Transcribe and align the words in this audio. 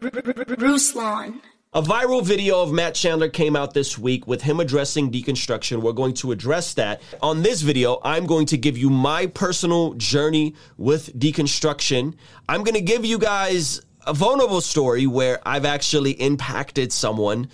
Ruslan. 0.00 1.40
A 1.72 1.82
viral 1.82 2.24
video 2.24 2.62
of 2.62 2.72
Matt 2.72 2.94
Chandler 2.94 3.28
came 3.28 3.56
out 3.56 3.74
this 3.74 3.98
week 3.98 4.28
with 4.28 4.42
him 4.42 4.60
addressing 4.60 5.10
deconstruction. 5.10 5.82
We're 5.82 5.92
going 5.92 6.14
to 6.14 6.30
address 6.30 6.74
that. 6.74 7.02
On 7.20 7.42
this 7.42 7.62
video, 7.62 8.00
I'm 8.04 8.26
going 8.26 8.46
to 8.46 8.56
give 8.56 8.78
you 8.78 8.90
my 8.90 9.26
personal 9.26 9.94
journey 9.94 10.54
with 10.76 11.18
deconstruction. 11.18 12.14
I'm 12.48 12.62
going 12.62 12.76
to 12.76 12.80
give 12.80 13.04
you 13.04 13.18
guys 13.18 13.80
a 14.06 14.14
vulnerable 14.14 14.60
story 14.60 15.08
where 15.08 15.40
I've 15.44 15.64
actually 15.64 16.12
impacted 16.12 16.92
someone 16.92 17.48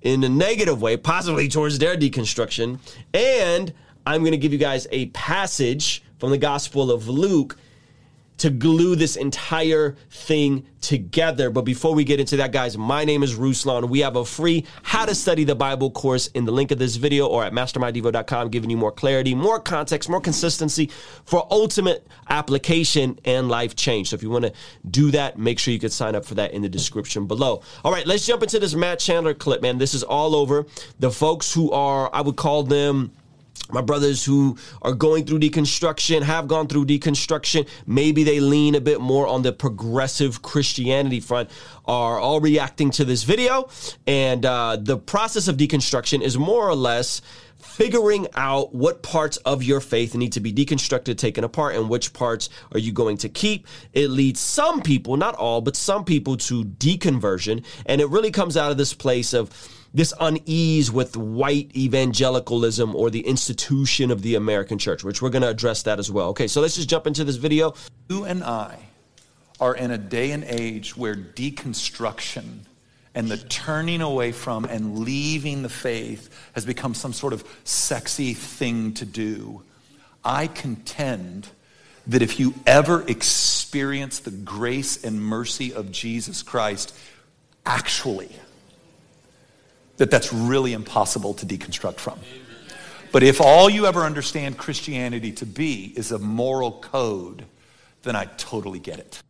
in 0.00 0.22
a 0.22 0.28
negative 0.28 0.80
way, 0.80 0.96
possibly 0.96 1.48
towards 1.48 1.80
their 1.80 1.96
deconstruction. 1.96 2.78
And 3.12 3.72
I'm 4.06 4.20
going 4.20 4.30
to 4.32 4.38
give 4.38 4.52
you 4.52 4.58
guys 4.58 4.86
a 4.92 5.06
passage 5.06 6.04
from 6.18 6.30
the 6.30 6.38
Gospel 6.38 6.92
of 6.92 7.08
Luke 7.08 7.58
to 8.38 8.50
glue 8.50 8.96
this 8.96 9.16
entire 9.16 9.96
thing 10.10 10.66
together. 10.80 11.50
But 11.50 11.62
before 11.62 11.94
we 11.94 12.04
get 12.04 12.20
into 12.20 12.36
that, 12.36 12.52
guys, 12.52 12.76
my 12.76 13.04
name 13.04 13.22
is 13.22 13.34
Ruslan. 13.34 13.88
We 13.88 14.00
have 14.00 14.16
a 14.16 14.24
free 14.24 14.64
How 14.82 15.06
to 15.06 15.14
Study 15.14 15.44
the 15.44 15.54
Bible 15.54 15.90
course 15.90 16.28
in 16.28 16.44
the 16.44 16.52
link 16.52 16.70
of 16.70 16.78
this 16.78 16.96
video 16.96 17.26
or 17.26 17.44
at 17.44 17.52
masterminddevo.com, 17.52 18.50
giving 18.50 18.70
you 18.70 18.76
more 18.76 18.92
clarity, 18.92 19.34
more 19.34 19.58
context, 19.58 20.08
more 20.08 20.20
consistency 20.20 20.90
for 21.24 21.46
ultimate 21.50 22.06
application 22.28 23.18
and 23.24 23.48
life 23.48 23.74
change. 23.74 24.10
So 24.10 24.14
if 24.14 24.22
you 24.22 24.30
want 24.30 24.44
to 24.44 24.52
do 24.88 25.10
that, 25.12 25.38
make 25.38 25.58
sure 25.58 25.72
you 25.72 25.80
can 25.80 25.90
sign 25.90 26.14
up 26.14 26.24
for 26.24 26.34
that 26.34 26.52
in 26.52 26.62
the 26.62 26.68
description 26.68 27.26
below. 27.26 27.62
All 27.84 27.92
right, 27.92 28.06
let's 28.06 28.26
jump 28.26 28.42
into 28.42 28.58
this 28.58 28.74
Matt 28.74 28.98
Chandler 28.98 29.34
clip, 29.34 29.62
man. 29.62 29.78
This 29.78 29.94
is 29.94 30.02
all 30.02 30.36
over 30.36 30.66
the 31.00 31.10
folks 31.10 31.52
who 31.52 31.70
are, 31.72 32.10
I 32.12 32.20
would 32.20 32.36
call 32.36 32.62
them, 32.62 33.12
my 33.70 33.80
brothers 33.80 34.24
who 34.24 34.56
are 34.82 34.92
going 34.92 35.24
through 35.24 35.40
deconstruction 35.40 36.22
have 36.22 36.46
gone 36.46 36.66
through 36.68 36.86
deconstruction 36.86 37.68
maybe 37.86 38.22
they 38.24 38.40
lean 38.40 38.74
a 38.74 38.80
bit 38.80 39.00
more 39.00 39.26
on 39.26 39.42
the 39.42 39.52
progressive 39.52 40.42
christianity 40.42 41.20
front 41.20 41.50
are 41.86 42.18
all 42.18 42.40
reacting 42.40 42.90
to 42.90 43.04
this 43.04 43.24
video 43.24 43.68
and 44.06 44.46
uh, 44.46 44.76
the 44.80 44.96
process 44.96 45.48
of 45.48 45.56
deconstruction 45.56 46.20
is 46.20 46.38
more 46.38 46.68
or 46.68 46.74
less 46.74 47.20
figuring 47.58 48.26
out 48.34 48.74
what 48.74 49.02
parts 49.02 49.36
of 49.38 49.62
your 49.62 49.80
faith 49.80 50.14
need 50.14 50.32
to 50.32 50.40
be 50.40 50.52
deconstructed, 50.52 51.18
taken 51.18 51.44
apart, 51.44 51.74
and 51.74 51.88
which 51.88 52.12
parts 52.12 52.48
are 52.72 52.78
you 52.78 52.92
going 52.92 53.16
to 53.18 53.28
keep. 53.28 53.66
It 53.92 54.08
leads 54.08 54.40
some 54.40 54.80
people, 54.80 55.16
not 55.16 55.34
all, 55.34 55.60
but 55.60 55.76
some 55.76 56.04
people 56.04 56.36
to 56.38 56.64
deconversion. 56.64 57.64
And 57.84 58.00
it 58.00 58.08
really 58.08 58.30
comes 58.30 58.56
out 58.56 58.70
of 58.70 58.78
this 58.78 58.94
place 58.94 59.32
of 59.34 59.50
this 59.96 60.12
unease 60.20 60.92
with 60.92 61.16
white 61.16 61.74
evangelicalism 61.74 62.94
or 62.94 63.08
the 63.08 63.26
institution 63.26 64.10
of 64.10 64.20
the 64.20 64.34
American 64.34 64.76
church, 64.76 65.02
which 65.02 65.22
we're 65.22 65.30
going 65.30 65.40
to 65.40 65.48
address 65.48 65.84
that 65.84 65.98
as 65.98 66.10
well. 66.10 66.28
Okay, 66.28 66.46
so 66.46 66.60
let's 66.60 66.74
just 66.74 66.90
jump 66.90 67.06
into 67.06 67.24
this 67.24 67.36
video. 67.36 67.72
You 68.10 68.24
and 68.24 68.44
I 68.44 68.78
are 69.58 69.74
in 69.74 69.90
a 69.90 69.96
day 69.96 70.32
and 70.32 70.44
age 70.44 70.98
where 70.98 71.14
deconstruction 71.14 72.58
and 73.14 73.30
the 73.30 73.38
turning 73.38 74.02
away 74.02 74.32
from 74.32 74.66
and 74.66 74.98
leaving 74.98 75.62
the 75.62 75.70
faith 75.70 76.28
has 76.52 76.66
become 76.66 76.92
some 76.92 77.14
sort 77.14 77.32
of 77.32 77.42
sexy 77.64 78.34
thing 78.34 78.92
to 78.92 79.06
do. 79.06 79.62
I 80.22 80.48
contend 80.48 81.48
that 82.06 82.20
if 82.20 82.38
you 82.38 82.52
ever 82.66 83.02
experience 83.08 84.18
the 84.18 84.30
grace 84.30 85.02
and 85.02 85.18
mercy 85.22 85.72
of 85.72 85.90
Jesus 85.90 86.42
Christ, 86.42 86.94
actually, 87.64 88.36
that 89.96 90.10
that's 90.10 90.32
really 90.32 90.72
impossible 90.72 91.34
to 91.34 91.46
deconstruct 91.46 91.96
from. 91.96 92.18
But 93.12 93.22
if 93.22 93.40
all 93.40 93.70
you 93.70 93.86
ever 93.86 94.02
understand 94.02 94.58
Christianity 94.58 95.32
to 95.32 95.46
be 95.46 95.92
is 95.96 96.12
a 96.12 96.18
moral 96.18 96.72
code, 96.80 97.46
then 98.02 98.16
I 98.16 98.26
totally 98.36 98.78
get 98.78 98.98
it. 98.98 99.22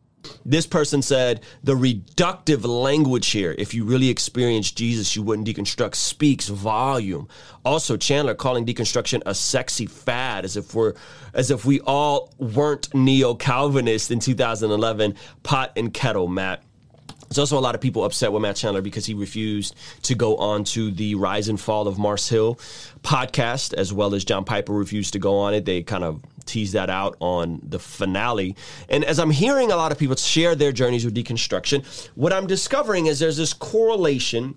This 0.44 0.66
person 0.66 1.02
said 1.02 1.42
the 1.62 1.74
reductive 1.74 2.64
language 2.64 3.28
here, 3.28 3.54
if 3.58 3.74
you 3.74 3.84
really 3.84 4.08
experience 4.08 4.72
Jesus, 4.72 5.14
you 5.14 5.22
wouldn't 5.22 5.46
deconstruct, 5.46 5.94
speaks 5.94 6.48
volume. 6.48 7.28
Also, 7.64 7.96
Chandler 7.96 8.34
calling 8.34 8.66
deconstruction 8.66 9.22
a 9.24 9.34
sexy 9.34 9.86
fad, 9.86 10.44
as 10.44 10.56
if 10.56 10.74
we're 10.74 10.94
as 11.32 11.50
if 11.50 11.64
we 11.64 11.80
all 11.80 12.32
weren't 12.38 12.92
neo-Calvinists 12.94 14.10
in 14.10 14.18
2011. 14.18 15.14
Pot 15.42 15.72
and 15.76 15.92
kettle, 15.92 16.28
Matt. 16.28 16.62
There's 17.28 17.38
also 17.38 17.58
a 17.58 17.60
lot 17.60 17.74
of 17.74 17.80
people 17.80 18.04
upset 18.04 18.32
with 18.32 18.42
Matt 18.42 18.56
Chandler 18.56 18.82
because 18.82 19.06
he 19.06 19.14
refused 19.14 19.74
to 20.02 20.14
go 20.14 20.36
on 20.36 20.64
to 20.64 20.90
the 20.90 21.14
Rise 21.14 21.48
and 21.48 21.60
Fall 21.60 21.88
of 21.88 21.98
Mars 21.98 22.28
Hill 22.28 22.58
podcast, 23.02 23.74
as 23.74 23.92
well 23.92 24.14
as 24.14 24.24
John 24.24 24.44
Piper 24.44 24.72
refused 24.72 25.12
to 25.14 25.18
go 25.18 25.38
on 25.38 25.54
it. 25.54 25.64
They 25.64 25.82
kind 25.82 26.04
of 26.04 26.22
teased 26.44 26.74
that 26.74 26.88
out 26.88 27.16
on 27.20 27.60
the 27.62 27.78
finale. 27.78 28.56
And 28.88 29.04
as 29.04 29.18
I'm 29.18 29.30
hearing 29.30 29.72
a 29.72 29.76
lot 29.76 29.92
of 29.92 29.98
people 29.98 30.16
share 30.16 30.54
their 30.54 30.72
journeys 30.72 31.04
with 31.04 31.14
deconstruction, 31.14 31.84
what 32.14 32.32
I'm 32.32 32.46
discovering 32.46 33.06
is 33.06 33.18
there's 33.18 33.36
this 33.36 33.52
correlation, 33.52 34.54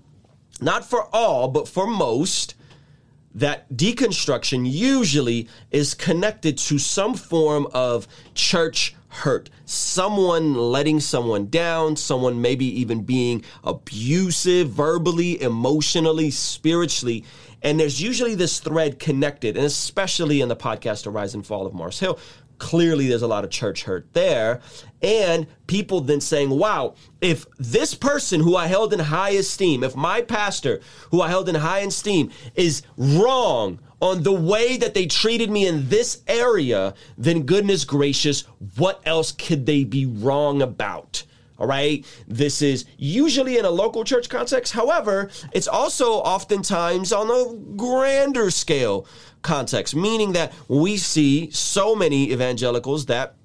not 0.61 0.85
for 0.85 1.07
all, 1.13 1.47
but 1.47 1.67
for 1.67 1.87
most, 1.87 2.55
that 3.35 3.69
deconstruction 3.71 4.69
usually 4.69 5.47
is 5.71 5.93
connected 5.93 6.57
to 6.57 6.79
some 6.79 7.13
form 7.13 7.67
of 7.73 8.07
church 8.33 8.95
hurt, 9.09 9.49
someone 9.65 10.53
letting 10.53 10.99
someone 10.99 11.47
down, 11.47 11.95
someone 11.95 12.41
maybe 12.41 12.65
even 12.79 13.03
being 13.03 13.43
abusive 13.63 14.69
verbally, 14.69 15.41
emotionally, 15.41 16.31
spiritually. 16.31 17.25
And 17.61 17.79
there's 17.79 18.01
usually 18.01 18.35
this 18.35 18.59
thread 18.59 18.99
connected, 18.99 19.57
and 19.57 19.65
especially 19.65 20.41
in 20.41 20.47
the 20.47 20.55
podcast 20.55 21.03
The 21.03 21.09
Rise 21.09 21.33
and 21.33 21.45
Fall 21.45 21.65
of 21.65 21.73
Mars 21.73 21.99
Hill. 21.99 22.19
Clearly, 22.59 23.07
there's 23.07 23.21
a 23.21 23.27
lot 23.27 23.43
of 23.43 23.49
church 23.49 23.83
hurt 23.83 24.13
there. 24.13 24.59
And 25.01 25.47
people 25.67 26.01
then 26.01 26.21
saying, 26.21 26.49
wow, 26.49 26.95
if 27.21 27.45
this 27.57 27.95
person 27.95 28.41
who 28.41 28.55
I 28.55 28.67
held 28.67 28.93
in 28.93 28.99
high 28.99 29.31
esteem, 29.31 29.83
if 29.83 29.95
my 29.95 30.21
pastor 30.21 30.81
who 31.11 31.21
I 31.21 31.29
held 31.29 31.47
in 31.47 31.55
high 31.55 31.79
esteem 31.79 32.31
is 32.55 32.81
wrong 32.97 33.79
on 34.01 34.23
the 34.23 34.33
way 34.33 34.77
that 34.77 34.93
they 34.93 35.05
treated 35.05 35.49
me 35.49 35.67
in 35.67 35.89
this 35.89 36.21
area, 36.27 36.93
then 37.17 37.43
goodness 37.43 37.85
gracious, 37.85 38.41
what 38.77 39.01
else 39.05 39.31
could 39.31 39.65
they 39.65 39.83
be 39.83 40.05
wrong 40.05 40.61
about? 40.61 41.23
All 41.57 41.67
right. 41.67 42.05
This 42.25 42.61
is 42.61 42.85
usually 42.97 43.57
in 43.57 43.65
a 43.65 43.69
local 43.69 44.05
church 44.05 44.29
context. 44.29 44.71
However, 44.71 45.29
it's 45.51 45.67
also 45.67 46.13
oftentimes 46.13 47.11
on 47.11 47.29
a 47.29 47.53
grander 47.75 48.49
scale 48.49 49.05
context, 49.41 49.93
meaning 49.93 50.31
that 50.33 50.53
we 50.69 50.95
see 50.95 51.51
so 51.51 51.95
many 51.95 52.31
evangelicals 52.31 53.07
that 53.07 53.35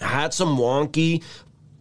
had 0.00 0.34
some 0.34 0.56
wonky 0.56 1.22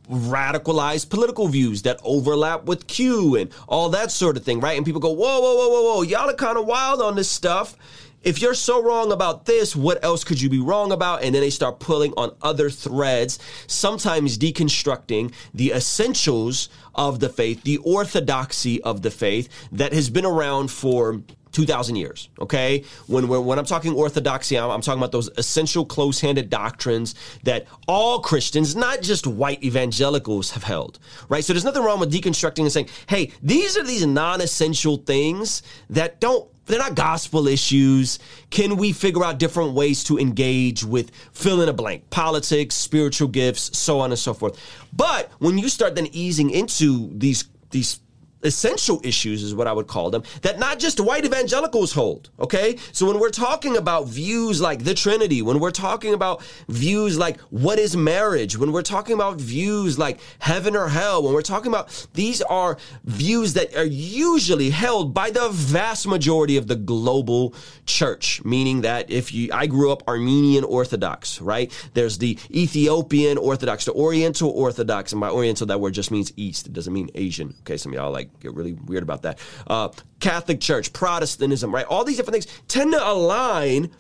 radicalized 0.10 1.10
political 1.10 1.48
views 1.48 1.84
that 1.84 2.00
overlap 2.04 2.66
with 2.66 2.88
Q 2.88 3.36
and 3.36 3.50
all 3.68 3.90
that 3.90 4.12
sort 4.12 4.38
of 4.38 4.44
thing, 4.44 4.60
right? 4.60 4.78
And 4.78 4.86
people 4.86 5.02
go, 5.02 5.12
whoa, 5.12 5.40
whoa, 5.40 5.56
whoa, 5.56 5.70
whoa, 5.70 5.84
whoa, 5.96 6.02
y'all 6.02 6.30
are 6.30 6.36
kind 6.36 6.58
of 6.58 6.66
wild 6.66 7.02
on 7.02 7.16
this 7.16 7.30
stuff. 7.30 7.78
If 8.24 8.42
you're 8.42 8.54
so 8.54 8.82
wrong 8.82 9.12
about 9.12 9.46
this, 9.46 9.76
what 9.76 10.02
else 10.02 10.24
could 10.24 10.42
you 10.42 10.50
be 10.50 10.62
wrong 10.62 10.94
about? 10.94 11.24
And 11.24 11.36
then 11.36 11.42
they 11.42 11.50
start 11.50 11.80
pulling 11.80 12.14
on 12.16 12.34
other 12.42 12.70
threads, 12.70 13.38
sometimes 13.68 14.38
deconstructing 14.38 15.34
the 15.54 15.72
essentials 15.72 16.70
of 16.96 17.20
the 17.20 17.28
faith, 17.28 17.64
the 17.64 17.78
orthodoxy 17.80 18.82
of 18.84 19.02
the 19.02 19.12
faith 19.12 19.50
that 19.74 19.92
has 19.92 20.10
been 20.10 20.26
around 20.26 20.72
for 20.72 21.22
2,000 21.54 21.96
years, 21.96 22.30
okay? 22.40 22.84
When, 23.08 23.28
when, 23.28 23.60
I'm 23.60 23.66
talking 23.66 23.94
orthodoxy, 23.94 24.58
I'm, 24.58 24.70
I'm 24.70 24.82
talking 24.82 25.00
about 25.00 25.12
those 25.12 25.30
essential 25.38 25.86
close 25.86 26.20
handed 26.20 26.50
doctrines 26.50 27.16
that 27.44 27.68
all 27.88 28.20
Christians, 28.20 28.76
not 28.76 29.02
just 29.02 29.28
white 29.28 29.64
evangelicals, 29.64 30.52
have 30.52 30.64
held, 30.64 31.00
right? 31.30 31.46
So 31.46 31.54
there's 31.54 31.64
nothing 31.64 31.84
wrong 31.84 32.00
with 32.00 32.12
deconstructing 32.12 32.62
and 32.62 32.72
saying, 32.72 32.90
hey, 33.08 33.32
these 33.42 33.78
are 33.78 33.84
these 33.84 34.06
non 34.06 34.42
essential 34.42 34.98
things 34.98 35.62
that 35.90 36.20
don't 36.20 36.50
they're 36.66 36.80
not 36.80 36.96
gospel 36.96 37.48
issues. 37.48 38.20
Can 38.50 38.78
we 38.78 38.94
figure 38.94 39.24
out 39.24 39.38
different 39.38 39.74
ways 39.74 40.04
to 40.06 40.18
engage 40.18 40.84
with 40.84 41.12
fill 41.34 41.62
in 41.62 41.68
a 41.68 41.74
blank, 41.74 42.10
politics, 42.10 42.74
spiritual 42.74 43.28
gifts, 43.28 43.78
so 43.78 44.00
on 44.00 44.12
and 44.12 44.20
so 44.20 44.34
forth? 44.34 44.58
But 44.94 45.30
when 45.40 45.58
you 45.58 45.70
start 45.70 45.96
then 45.96 46.08
easing 46.14 46.50
into 46.50 47.10
these 47.18 47.46
these 47.70 48.00
essential 48.44 49.00
issues 49.04 49.44
is 49.44 49.56
what 49.56 49.68
I 49.68 49.74
would 49.74 49.88
call 49.88 50.10
them 50.10 50.24
that 50.42 50.60
not 50.60 50.80
just 50.80 51.00
white 51.00 51.26
evangelicals 51.26 51.94
hold. 51.94 52.30
Okay. 52.40 52.78
So 52.92 53.06
when 53.06 53.20
we're 53.20 53.30
talking 53.30 53.78
about 53.78 54.08
views 54.08 54.62
like 54.62 54.84
the 54.84 54.94
Trinity, 54.94 55.42
when 55.42 55.60
we're 55.60 55.72
talking 55.72 56.14
about 56.14 56.44
views 56.68 57.18
like 57.18 57.40
what 57.42 57.80
is 57.80 57.96
marriage, 57.96 58.58
when 58.58 58.72
we're 58.72 58.82
talking 58.82 59.14
about 59.14 59.40
views 59.40 59.98
like 59.98 60.20
heaven 60.40 60.76
or 60.76 60.88
hell, 60.88 61.24
when 61.24 61.34
we're 61.34 61.42
talking 61.42 61.72
about 61.72 62.08
these 62.14 62.42
are 62.44 62.78
views 63.04 63.54
that 63.54 63.76
are 63.76 63.86
usually 63.86 64.70
held 64.70 65.14
by 65.14 65.30
the 65.30 65.50
vast 65.50 66.08
majority 66.08 66.58
of 66.58 66.68
the 66.68 66.76
global 66.76 67.56
church, 67.86 68.44
meaning 68.44 68.82
that 68.82 69.10
if 69.10 69.34
you, 69.34 69.50
I 69.54 69.68
grew 69.68 69.92
up 69.92 70.08
Armenian 70.08 70.64
Orthodox, 70.64 71.42
right? 71.42 71.72
There's 71.94 72.18
the 72.18 72.38
Ethiopian 72.52 73.38
Orthodox, 73.38 73.86
the 73.86 73.94
Oriental 73.94 74.50
Orthodox, 74.50 75.12
and 75.12 75.22
by 75.22 75.30
Oriental, 75.30 75.68
that 75.68 75.80
word 75.80 75.94
just 75.94 76.12
means 76.12 76.32
East. 76.36 76.68
It 76.68 76.74
doesn't 76.74 76.94
mean 76.94 77.10
Asian. 77.16 77.56
Okay. 77.62 77.78
Some 77.78 77.94
of 77.94 77.98
y'all 77.98 78.12
like, 78.12 78.30
get 78.40 78.54
really 78.54 78.74
weird 78.74 79.04
about 79.04 79.22
that. 79.24 79.40
Uh, 79.68 79.90
Catholic 80.20 80.60
Church, 80.60 80.94
Protestantism, 80.94 81.74
right? 81.74 81.86
All 81.86 82.04
these 82.04 82.18
different 82.18 82.44
things 82.44 82.62
tend 82.68 82.92
to 82.94 83.08
align 83.08 83.92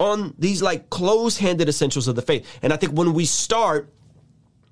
on 0.00 0.34
these 0.38 0.62
like 0.62 0.90
close 0.90 1.38
handed 1.38 1.68
essentials 1.68 2.08
of 2.08 2.16
the 2.16 2.22
faith. 2.22 2.46
And 2.62 2.72
I 2.72 2.76
think 2.76 2.92
when 2.92 3.12
we 3.12 3.24
start 3.24 3.90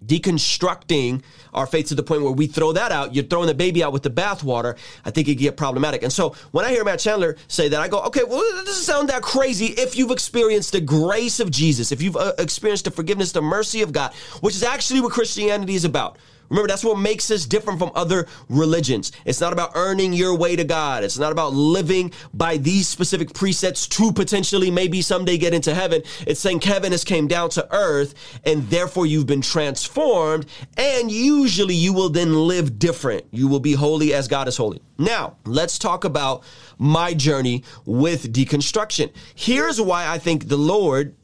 deconstructing 0.04 1.22
our 1.54 1.66
faith 1.66 1.88
to 1.88 1.94
the 1.94 2.02
point 2.02 2.22
where 2.22 2.30
we 2.30 2.46
throw 2.46 2.72
that 2.72 2.92
out, 2.92 3.14
you're 3.14 3.24
throwing 3.24 3.46
the 3.46 3.54
baby 3.54 3.82
out 3.82 3.92
with 3.92 4.02
the 4.02 4.10
bathwater, 4.10 4.76
I 5.04 5.10
think 5.10 5.28
it 5.28 5.36
get 5.36 5.56
problematic. 5.56 6.02
And 6.02 6.12
so 6.12 6.34
when 6.52 6.64
I 6.64 6.70
hear 6.70 6.84
Matt 6.84 7.00
Chandler 7.00 7.36
say 7.48 7.68
that, 7.68 7.80
I 7.80 7.88
go, 7.88 8.00
okay, 8.02 8.22
well, 8.22 8.40
it 8.40 8.66
doesn't 8.66 8.84
sound 8.84 9.08
that 9.08 9.22
crazy 9.22 9.66
if 9.66 9.96
you've 9.96 10.10
experienced 10.10 10.72
the 10.72 10.80
grace 10.80 11.40
of 11.40 11.50
Jesus, 11.50 11.92
if 11.92 12.02
you've 12.02 12.16
uh, 12.16 12.32
experienced 12.38 12.84
the 12.84 12.90
forgiveness, 12.90 13.32
the 13.32 13.42
mercy 13.42 13.82
of 13.82 13.92
God, 13.92 14.14
which 14.40 14.54
is 14.54 14.62
actually 14.62 15.00
what 15.00 15.12
Christianity 15.12 15.74
is 15.74 15.84
about. 15.84 16.18
Remember, 16.48 16.68
that's 16.68 16.84
what 16.84 16.98
makes 16.98 17.30
us 17.30 17.46
different 17.46 17.78
from 17.78 17.90
other 17.94 18.26
religions. 18.48 19.12
It's 19.24 19.40
not 19.40 19.52
about 19.52 19.72
earning 19.74 20.12
your 20.12 20.36
way 20.36 20.56
to 20.56 20.64
God. 20.64 21.04
It's 21.04 21.18
not 21.18 21.32
about 21.32 21.52
living 21.52 22.12
by 22.34 22.56
these 22.56 22.88
specific 22.88 23.32
precepts 23.34 23.86
to 23.88 24.12
potentially 24.12 24.70
maybe 24.70 25.02
someday 25.02 25.38
get 25.38 25.54
into 25.54 25.74
heaven. 25.74 26.02
It's 26.26 26.40
saying 26.40 26.60
heaven 26.60 26.92
has 26.92 27.04
came 27.04 27.26
down 27.26 27.50
to 27.50 27.66
earth 27.74 28.14
and 28.44 28.68
therefore 28.70 29.06
you've 29.06 29.26
been 29.26 29.42
transformed 29.42 30.46
and 30.76 31.10
usually 31.10 31.74
you 31.74 31.92
will 31.92 32.08
then 32.08 32.34
live 32.46 32.78
different. 32.78 33.24
You 33.30 33.48
will 33.48 33.60
be 33.60 33.72
holy 33.72 34.14
as 34.14 34.28
God 34.28 34.48
is 34.48 34.56
holy. 34.56 34.80
Now, 34.98 35.36
let's 35.44 35.78
talk 35.78 36.04
about 36.04 36.42
my 36.78 37.14
journey 37.14 37.64
with 37.84 38.32
deconstruction. 38.32 39.12
Here's 39.34 39.80
why 39.80 40.08
I 40.08 40.18
think 40.18 40.48
the 40.48 40.56
Lord 40.56 41.14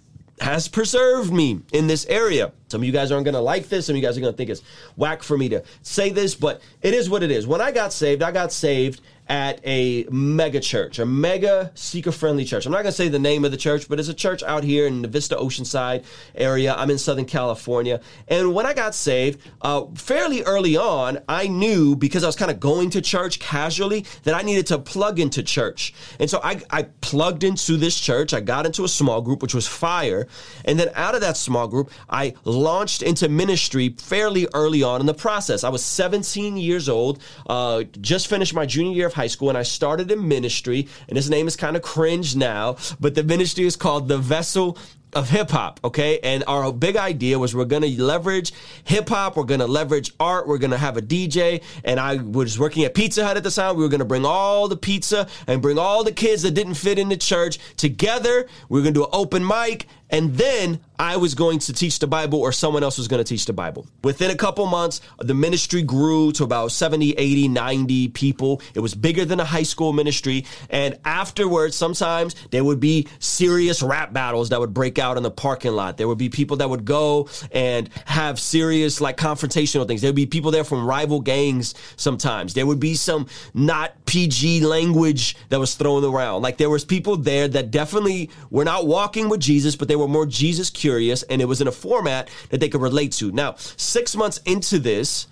has 0.43 0.67
preserved 0.67 1.33
me 1.33 1.61
in 1.73 1.87
this 1.87 2.05
area. 2.07 2.53
Some 2.67 2.81
of 2.81 2.85
you 2.85 2.93
guys 2.93 3.13
aren't 3.13 3.25
going 3.25 3.35
to 3.35 3.41
like 3.41 3.69
this. 3.69 3.87
Some 3.87 3.95
of 3.95 3.97
you 3.99 4.03
guys 4.03 4.19
are 4.19 4.21
going 4.21 4.33
to 4.33 4.37
think 4.37 4.51
it's 4.51 4.63
whack 4.97 5.23
for 5.23 5.39
me 5.39 5.49
to 5.51 5.63
say 5.83 6.11
this, 6.11 6.35
but 6.35 6.61
it 6.83 6.95
is 6.95 7.09
what 7.09 7.23
it 7.23 7.31
is. 7.31 7.47
When 7.47 7.61
I 7.61 7.71
got 7.71 7.93
saved, 7.93 8.23
I 8.23 8.33
got 8.33 8.53
saved 8.53 9.01
at 9.29 9.61
a 9.65 10.05
mega 10.11 10.61
church, 10.61 10.99
a 10.99 11.07
mega 11.07 11.71
seeker 11.75 12.13
friendly 12.13 12.45
church. 12.45 12.67
I'm 12.67 12.73
not 12.73 12.83
going 12.83 12.93
to 12.93 12.97
say 12.97 13.09
the 13.09 13.19
name 13.19 13.45
of 13.45 13.51
the 13.51 13.57
church, 13.57 13.89
but 13.89 13.99
it's 13.99 14.09
a 14.09 14.15
church 14.15 14.43
out 14.43 14.65
here 14.65 14.87
in 14.87 15.03
the 15.03 15.09
Vista 15.09 15.37
Oceanside 15.37 16.05
area. 16.35 16.75
I'm 16.75 16.91
in 16.91 16.99
Southern 16.99 17.25
California. 17.25 18.01
And 18.29 18.53
when 18.53 18.67
I 18.67 18.75
got 18.75 18.95
saved, 18.95 19.41
uh, 19.63 19.87
fairly 19.95 20.43
early 20.43 20.77
on, 20.77 21.21
I 21.29 21.47
knew 21.47 21.95
because 21.95 22.25
I 22.25 22.27
was 22.27 22.37
kind 22.37 22.51
of 22.51 22.59
going 22.59 22.91
to 22.91 23.01
church 23.01 23.39
casually 23.39 24.05
that 24.25 24.35
I 24.35 24.43
needed 24.43 24.67
to 24.69 24.79
plug 24.79 25.21
into 25.21 25.43
church. 25.43 25.95
And 26.19 26.29
so 26.29 26.41
I, 26.43 26.61
I 26.71 26.83
plugged 27.01 27.45
into 27.45 27.77
this 27.77 27.99
church. 27.99 28.35
I 28.35 28.41
got 28.41 28.67
into 28.67 28.85
a 28.85 28.89
small 28.89 29.23
group, 29.23 29.41
which 29.41 29.55
was 29.55 29.67
fire. 29.67 30.27
And 30.65 30.79
then 30.79 30.91
out 30.95 31.15
of 31.15 31.21
that 31.21 31.37
small 31.37 31.69
group, 31.69 31.91
I 32.11 32.35
launched 32.45 33.03
into 33.03 33.29
ministry 33.29 33.95
fairly 33.99 34.49
early 34.53 34.83
on 34.83 35.01
in 35.01 35.07
the 35.07 35.15
process. 35.15 35.63
I 35.65 35.69
was 35.69 35.85
17 35.85 36.57
years 36.57 36.89
old, 36.89 37.23
uh, 37.47 37.85
just 38.01 38.27
finished 38.27 38.55
my 38.55 38.67
junior 38.67 38.93
year 38.93 39.12
of 39.13 39.17
high 39.17 39.27
school 39.27 39.49
and 39.49 39.59
I 39.59 39.63
started 39.63 40.11
in 40.11 40.27
ministry, 40.27 40.89
and 41.09 41.17
his 41.17 41.31
name 41.31 41.47
is 41.47 41.57
kind 41.57 41.77
of 41.77 41.83
cringe 41.83 42.35
now, 42.35 42.77
but 42.99 43.15
the 43.15 43.23
ministry 43.23 43.65
is 43.65 43.77
called 43.77 44.09
the 44.09 44.19
Vessel 44.19 44.79
of 45.15 45.29
hip 45.29 45.51
hop, 45.51 45.79
okay? 45.85 46.19
And 46.23 46.43
our 46.47 46.73
big 46.73 46.97
idea 46.97 47.39
was 47.39 47.55
we're 47.55 47.67
gonna 47.67 47.89
leverage 47.89 48.53
hip 48.85 49.11
hop, 49.11 49.37
we're 49.37 49.45
gonna 49.45 49.67
leverage 49.67 50.11
art, 50.19 50.49
we're 50.49 50.59
gonna 50.59 50.79
have 50.79 50.97
a 50.97 51.03
DJ. 51.03 51.63
And 51.85 52.01
I 52.01 52.17
was 52.17 52.59
working 52.59 52.85
at 52.85 52.95
Pizza 52.95 53.25
Hut 53.25 53.37
at 53.37 53.43
the 53.43 53.51
time. 53.51 53.77
We 53.77 53.83
were 53.83 53.91
gonna 53.91 54.07
bring 54.07 54.25
all 54.25 54.69
the 54.69 54.77
pizza 54.77 55.29
and 55.47 55.61
bring 55.61 55.79
all 55.79 56.03
the 56.03 56.13
kids 56.13 56.43
that 56.43 56.53
didn't 56.53 56.75
fit 56.75 56.99
in 56.99 57.11
the 57.11 57.17
church 57.17 57.59
together. 57.77 58.47
We 58.71 58.81
were 58.81 58.85
gonna 58.85 58.95
do 58.95 59.05
an 59.05 59.11
open 59.13 59.47
mic 59.47 59.87
and 60.13 60.35
then 60.37 60.79
I 61.03 61.17
was 61.17 61.35
going 61.35 61.59
to 61.59 61.73
teach 61.73 61.99
the 61.99 62.07
Bible 62.07 62.39
or 62.39 62.53
someone 62.53 62.85
else 62.85 62.97
was 62.97 63.09
going 63.09 63.19
to 63.19 63.29
teach 63.29 63.45
the 63.45 63.53
Bible. 63.53 63.89
Within 64.05 64.31
a 64.31 64.37
couple 64.37 64.65
months, 64.67 65.01
the 65.19 65.35
ministry 65.35 65.83
grew 65.83 66.31
to 66.33 66.45
about 66.45 66.71
70, 66.71 67.15
80, 67.15 67.49
90 67.49 68.09
people. 68.11 68.63
It 68.75 68.79
was 68.79 68.95
bigger 68.95 69.25
than 69.25 69.41
a 69.41 69.45
high 69.45 69.65
school 69.65 69.93
ministry. 69.93 70.45
And 70.71 70.97
afterwards, 71.05 71.75
sometimes 71.75 72.37
there 72.53 72.63
would 72.63 72.79
be 72.79 73.09
serious 73.19 73.83
rap 73.83 74.13
battles 74.13 74.51
that 74.51 74.61
would 74.61 74.73
break 74.73 75.01
out 75.01 75.17
in 75.17 75.25
the 75.25 75.31
parking 75.31 75.73
lot. 75.73 75.97
There 75.97 76.07
would 76.07 76.19
be 76.19 76.29
people 76.29 76.59
that 76.59 76.71
would 76.71 76.85
go 76.85 77.29
and 77.51 77.91
have 78.05 78.39
serious, 78.39 79.01
like, 79.01 79.17
confrontational 79.17 79.89
things. 79.89 80.03
There 80.03 80.11
would 80.11 80.15
be 80.15 80.27
people 80.27 80.53
there 80.53 80.63
from 80.63 80.87
rival 80.87 81.21
gangs 81.21 81.75
sometimes. 81.97 82.55
There 82.55 82.67
would 82.67 82.79
be 82.79 82.95
some 82.95 83.27
not 83.55 83.93
PG 84.07 84.61
language 84.61 85.37
that 85.49 85.59
was 85.59 85.75
thrown 85.75 86.05
around. 86.05 86.43
Like, 86.43 86.59
there 86.59 86.71
was 86.71 86.85
people 86.85 87.17
there 87.17 87.49
that 87.49 87.73
definitely 87.73 88.31
were 88.51 88.65
not 88.65 88.87
walking 88.87 89.29
with 89.29 89.41
Jesus, 89.41 89.75
but 89.75 89.89
they 89.89 89.97
were 89.97 90.02
were 90.03 90.09
more 90.09 90.27
Jesus 90.27 90.71
curious 90.71 91.23
and 91.25 91.41
it 91.41 91.47
was 91.47 91.61
in 91.61 91.69
a 91.69 91.73
format 91.73 92.29
that 92.51 92.61
they 92.61 92.69
could 92.69 92.83
relate 92.83 93.13
to. 93.13 93.33
Now, 93.33 93.55
six 93.57 94.15
months 94.15 94.39
into 94.45 94.79
this, 94.79 95.27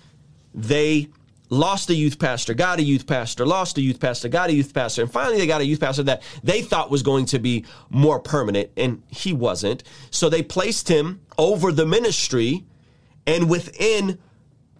they 0.53 1.09
lost 1.49 1.89
a 1.89 1.93
youth 1.93 2.17
pastor, 2.17 2.53
got 2.53 2.79
a 2.79 2.83
youth 2.83 3.05
pastor, 3.05 3.45
lost 3.45 3.77
a 3.77 3.81
youth 3.81 3.99
pastor, 3.99 4.29
got 4.29 4.49
a 4.49 4.53
youth 4.53 4.73
pastor, 4.73 5.01
and 5.01 5.11
finally 5.11 5.37
they 5.37 5.45
got 5.45 5.61
a 5.61 5.65
youth 5.65 5.81
pastor 5.81 6.03
that 6.03 6.23
they 6.43 6.61
thought 6.61 6.89
was 6.89 7.03
going 7.03 7.25
to 7.25 7.39
be 7.39 7.65
more 7.89 8.19
permanent, 8.19 8.71
and 8.77 9.03
he 9.09 9.33
wasn't. 9.33 9.83
So 10.09 10.29
they 10.29 10.41
placed 10.41 10.87
him 10.87 11.21
over 11.37 11.71
the 11.71 11.85
ministry, 11.85 12.65
and 13.27 13.49
within 13.49 14.17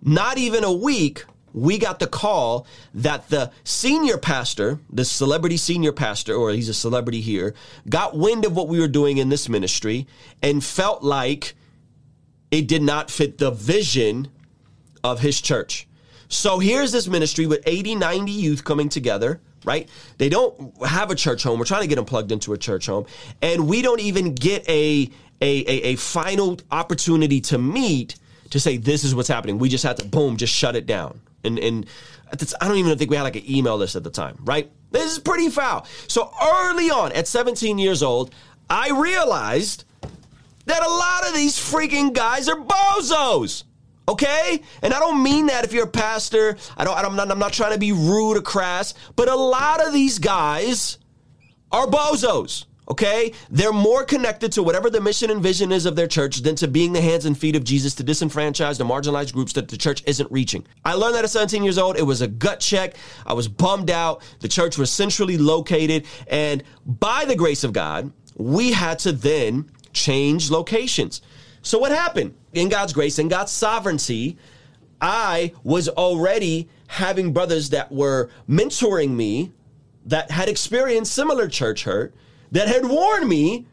not 0.02 0.38
even 0.38 0.64
a 0.64 0.72
week, 0.72 1.26
we 1.54 1.78
got 1.78 2.00
the 2.00 2.08
call 2.08 2.66
that 2.94 3.30
the 3.30 3.52
senior 3.64 4.18
pastor, 4.18 4.80
the 4.90 5.06
celebrity 5.06 5.58
senior 5.58 5.92
pastor, 5.92 6.36
or 6.36 6.52
he's 6.52 6.70
a 6.70 6.74
celebrity 6.74 7.22
here, 7.22 7.54
got 7.90 8.18
wind 8.18 8.46
of 8.46 8.56
what 8.56 8.68
we 8.68 8.80
were 8.80 8.88
doing 8.88 9.18
in 9.18 9.30
this 9.30 9.50
ministry 9.50 10.08
and 10.42 10.64
felt 10.64 11.04
like 11.04 11.56
it 12.52 12.68
did 12.68 12.82
not 12.82 13.10
fit 13.10 13.38
the 13.38 13.52
vision 13.52 14.30
of 15.04 15.20
his 15.22 15.42
church. 15.42 15.88
So 16.28 16.60
here's 16.60 16.92
this 16.92 17.08
ministry 17.08 17.46
with 17.46 17.62
80, 17.66 17.96
90 17.96 18.32
youth 18.32 18.64
coming 18.64 18.88
together, 18.88 19.42
right? 19.66 19.90
They 20.18 20.30
don't 20.30 20.74
have 20.86 21.12
a 21.12 21.16
church 21.16 21.44
home. 21.44 21.60
We're 21.60 21.66
trying 21.66 21.82
to 21.82 21.88
get 21.88 21.96
them 21.96 22.06
plugged 22.06 22.32
into 22.32 22.54
a 22.54 22.58
church 22.58 22.86
home. 22.86 23.06
And 23.42 23.68
we 23.68 23.82
don't 23.82 24.00
even 24.00 24.34
get 24.34 24.68
a, 24.70 25.10
a, 25.42 25.60
a, 25.60 25.82
a 25.88 25.96
final 25.96 26.58
opportunity 26.72 27.42
to 27.42 27.58
meet 27.58 28.16
to 28.52 28.60
say, 28.60 28.78
this 28.78 29.04
is 29.04 29.16
what's 29.16 29.30
happening. 29.30 29.60
We 29.60 29.70
just 29.70 29.84
had 29.84 29.98
to, 29.98 30.06
boom, 30.06 30.38
just 30.38 30.54
shut 30.54 30.76
it 30.76 30.86
down 30.86 31.20
and 31.44 31.60
and 31.60 31.86
I 32.62 32.68
don't 32.68 32.78
even 32.78 32.98
think 32.98 33.10
we 33.10 33.18
had 33.18 33.24
like 33.24 33.36
an 33.36 33.50
email 33.50 33.78
list 33.78 33.96
at 33.96 34.04
the 34.04 34.10
time, 34.10 34.38
right? 34.42 34.72
This 34.92 35.12
is 35.12 35.20
pretty 35.20 35.50
foul. 35.50 35.86
So 36.08 36.32
early 36.42 36.90
on, 36.90 37.12
at 37.14 37.28
17 37.28 37.78
years 37.78 38.04
old, 38.04 38.34
I 38.70 38.90
realized 38.92 39.86
that 40.66 40.84
a 40.84 40.90
lot 40.90 41.28
of 41.28 41.34
these 41.34 41.58
freaking 41.58 42.14
guys 42.14 42.48
are 42.48 42.58
bozos. 42.58 43.64
Okay? 44.08 44.62
And 44.82 44.94
I 44.94 45.00
don't 45.00 45.24
mean 45.24 45.48
that 45.48 45.64
if 45.64 45.74
you're 45.74 45.86
a 45.86 45.88
pastor. 45.88 46.58
I 46.78 46.84
don't, 46.84 46.98
I'm 46.98 47.16
not, 47.16 47.32
I'm 47.32 47.40
not 47.40 47.54
trying 47.54 47.74
to 47.74 47.80
be 47.80 47.92
rude 47.92 48.38
or 48.38 48.42
crass, 48.42 48.94
but 49.16 49.30
a 49.30 49.36
lot 49.36 49.86
of 49.86 49.94
these 49.94 50.20
guys 50.20 50.98
are 51.72 51.88
bozos. 51.88 52.66
Okay? 52.92 53.32
They're 53.50 53.72
more 53.72 54.04
connected 54.04 54.52
to 54.52 54.64
whatever 54.64 54.90
the 54.90 55.00
mission 55.00 55.32
and 55.32 55.42
vision 55.42 55.72
is 55.72 55.86
of 55.86 55.96
their 55.96 56.08
church 56.08 56.42
than 56.42 56.58
to 56.58 56.68
being 56.68 56.92
the 56.92 57.00
hands 57.00 57.24
and 57.24 57.38
feet 57.38 57.56
of 57.56 57.64
Jesus 57.64 57.96
to 57.96 58.04
disenfranchise 58.04 58.78
the 58.78 58.84
marginalized 58.84 59.32
groups 59.32 59.54
that 59.54 59.70
the 59.70 59.78
church 59.78 60.04
isn't 60.06 60.30
reaching. 60.30 60.66
I 60.84 60.96
learned 60.96 61.16
that 61.16 61.24
at 61.24 61.30
17 61.30 61.64
years 61.64 61.78
old. 61.78 61.96
It 61.96 62.04
was 62.04 62.20
a 62.20 62.28
gut 62.28 62.60
check. 62.60 62.96
I 63.26 63.32
was 63.32 63.48
bummed 63.48 63.90
out. 63.90 64.22
The 64.42 64.50
church 64.50 64.78
was 64.78 64.92
centrally 64.92 65.38
located. 65.38 66.06
And 66.28 66.66
by 66.86 67.24
the 67.24 67.36
grace 67.36 67.64
of 67.64 67.72
God, 67.72 68.12
we 68.36 68.74
had 68.74 69.00
to 69.00 69.14
then 69.14 69.72
change 69.94 70.52
locations. 70.52 71.22
So 71.62 71.80
what 71.80 71.94
happened? 71.94 72.36
In 72.52 72.68
God's 72.68 72.92
grace, 72.92 73.20
in 73.20 73.30
God's 73.30 73.54
sovereignty, 73.54 74.38
I 75.00 75.54
was 75.64 75.88
already 75.88 76.68
having 76.88 77.32
brothers 77.32 77.70
that 77.70 77.90
were 77.90 78.30
mentoring 78.50 79.12
me 79.12 79.54
that 80.08 80.30
had 80.30 80.50
experienced 80.50 81.14
similar 81.14 81.48
church 81.48 81.86
hurt 81.86 82.14
that 82.52 82.68
had 82.68 82.86
warned 82.86 83.28
me 83.28 83.68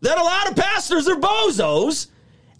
that 0.00 0.18
a 0.18 0.22
lot 0.22 0.50
of 0.50 0.56
pastors 0.56 1.08
are 1.08 1.16
bozos 1.16 2.08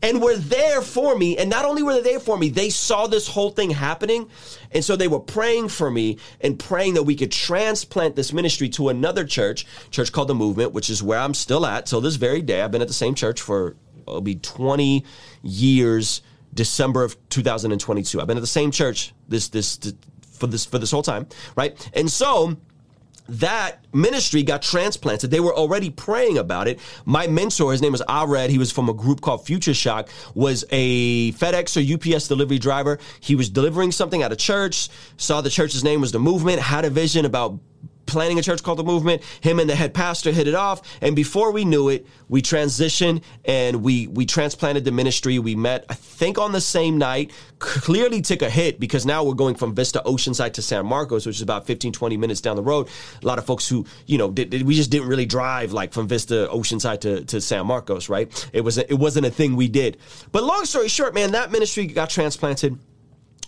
and 0.04 0.20
were 0.20 0.36
there 0.36 0.82
for 0.82 1.16
me. 1.16 1.38
And 1.38 1.48
not 1.48 1.64
only 1.64 1.82
were 1.82 1.94
they 1.94 2.02
there 2.02 2.20
for 2.20 2.36
me, 2.36 2.50
they 2.50 2.68
saw 2.68 3.06
this 3.06 3.26
whole 3.26 3.50
thing 3.50 3.70
happening. 3.70 4.28
And 4.70 4.84
so 4.84 4.96
they 4.96 5.08
were 5.08 5.20
praying 5.20 5.70
for 5.70 5.90
me 5.90 6.18
and 6.42 6.58
praying 6.58 6.94
that 6.94 7.04
we 7.04 7.16
could 7.16 7.32
transplant 7.32 8.14
this 8.14 8.32
ministry 8.32 8.68
to 8.70 8.90
another 8.90 9.24
church, 9.24 9.66
church 9.90 10.12
called 10.12 10.28
The 10.28 10.34
Movement, 10.34 10.72
which 10.72 10.90
is 10.90 11.02
where 11.02 11.18
I'm 11.18 11.32
still 11.32 11.64
at 11.64 11.86
till 11.86 12.02
this 12.02 12.16
very 12.16 12.42
day. 12.42 12.60
I've 12.60 12.70
been 12.70 12.82
at 12.82 12.88
the 12.88 12.94
same 12.94 13.14
church 13.14 13.40
for, 13.40 13.76
it'll 14.06 14.20
be 14.20 14.34
20 14.34 15.04
years, 15.42 16.20
December 16.52 17.02
of 17.02 17.16
2022. 17.30 18.20
I've 18.20 18.26
been 18.26 18.36
at 18.36 18.42
the 18.42 18.46
same 18.46 18.70
church 18.70 19.14
this, 19.28 19.48
this 19.48 19.78
for 20.32 20.46
this, 20.46 20.66
for 20.66 20.78
this 20.78 20.90
whole 20.90 21.02
time, 21.02 21.26
right? 21.56 21.90
And 21.94 22.10
so, 22.10 22.56
that 23.28 23.84
ministry 23.92 24.42
got 24.42 24.62
transplanted. 24.62 25.30
They 25.30 25.40
were 25.40 25.54
already 25.54 25.90
praying 25.90 26.38
about 26.38 26.68
it. 26.68 26.78
My 27.04 27.26
mentor, 27.26 27.72
his 27.72 27.80
name 27.80 27.92
was 27.92 28.02
Ared. 28.08 28.50
He 28.50 28.58
was 28.58 28.70
from 28.70 28.88
a 28.88 28.94
group 28.94 29.20
called 29.20 29.46
Future 29.46 29.74
Shock, 29.74 30.08
was 30.34 30.64
a 30.70 31.32
FedEx 31.32 31.76
or 31.76 32.14
UPS 32.14 32.28
delivery 32.28 32.58
driver. 32.58 32.98
He 33.20 33.34
was 33.34 33.48
delivering 33.48 33.92
something 33.92 34.22
at 34.22 34.32
a 34.32 34.36
church, 34.36 34.88
saw 35.16 35.40
the 35.40 35.50
church's 35.50 35.84
name 35.84 36.00
was 36.00 36.12
the 36.12 36.18
movement, 36.18 36.60
had 36.60 36.84
a 36.84 36.90
vision 36.90 37.24
about 37.24 37.58
planning 38.06 38.38
a 38.38 38.42
church 38.42 38.62
called 38.62 38.78
the 38.78 38.84
Movement. 38.84 39.22
Him 39.40 39.58
and 39.58 39.68
the 39.68 39.74
head 39.74 39.94
pastor 39.94 40.32
hit 40.32 40.48
it 40.48 40.54
off, 40.54 40.82
and 41.00 41.14
before 41.16 41.52
we 41.52 41.64
knew 41.64 41.88
it, 41.88 42.06
we 42.28 42.42
transitioned 42.42 43.22
and 43.44 43.82
we 43.82 44.06
we 44.06 44.26
transplanted 44.26 44.84
the 44.84 44.92
ministry. 44.92 45.38
We 45.38 45.54
met, 45.54 45.84
I 45.88 45.94
think, 45.94 46.38
on 46.38 46.52
the 46.52 46.60
same 46.60 46.98
night. 46.98 47.30
Clearly 47.58 48.20
took 48.20 48.42
a 48.42 48.50
hit 48.50 48.78
because 48.78 49.06
now 49.06 49.24
we're 49.24 49.34
going 49.34 49.54
from 49.54 49.74
Vista 49.74 50.02
Oceanside 50.04 50.54
to 50.54 50.62
San 50.62 50.86
Marcos, 50.86 51.26
which 51.26 51.36
is 51.36 51.42
about 51.42 51.66
15, 51.66 51.92
20 51.92 52.16
minutes 52.16 52.40
down 52.40 52.56
the 52.56 52.62
road. 52.62 52.88
A 53.22 53.26
lot 53.26 53.38
of 53.38 53.46
folks 53.46 53.68
who, 53.68 53.86
you 54.06 54.18
know, 54.18 54.30
did, 54.30 54.62
we 54.62 54.74
just 54.74 54.90
didn't 54.90 55.08
really 55.08 55.26
drive 55.26 55.72
like 55.72 55.92
from 55.92 56.08
Vista 56.08 56.48
Oceanside 56.52 57.00
to, 57.00 57.24
to 57.26 57.40
San 57.40 57.66
Marcos, 57.66 58.08
right? 58.08 58.50
It 58.52 58.62
was 58.62 58.78
it 58.78 58.94
wasn't 58.94 59.26
a 59.26 59.30
thing 59.30 59.56
we 59.56 59.68
did. 59.68 59.96
But 60.32 60.44
long 60.44 60.64
story 60.64 60.88
short, 60.88 61.14
man, 61.14 61.32
that 61.32 61.50
ministry 61.50 61.86
got 61.86 62.10
transplanted. 62.10 62.78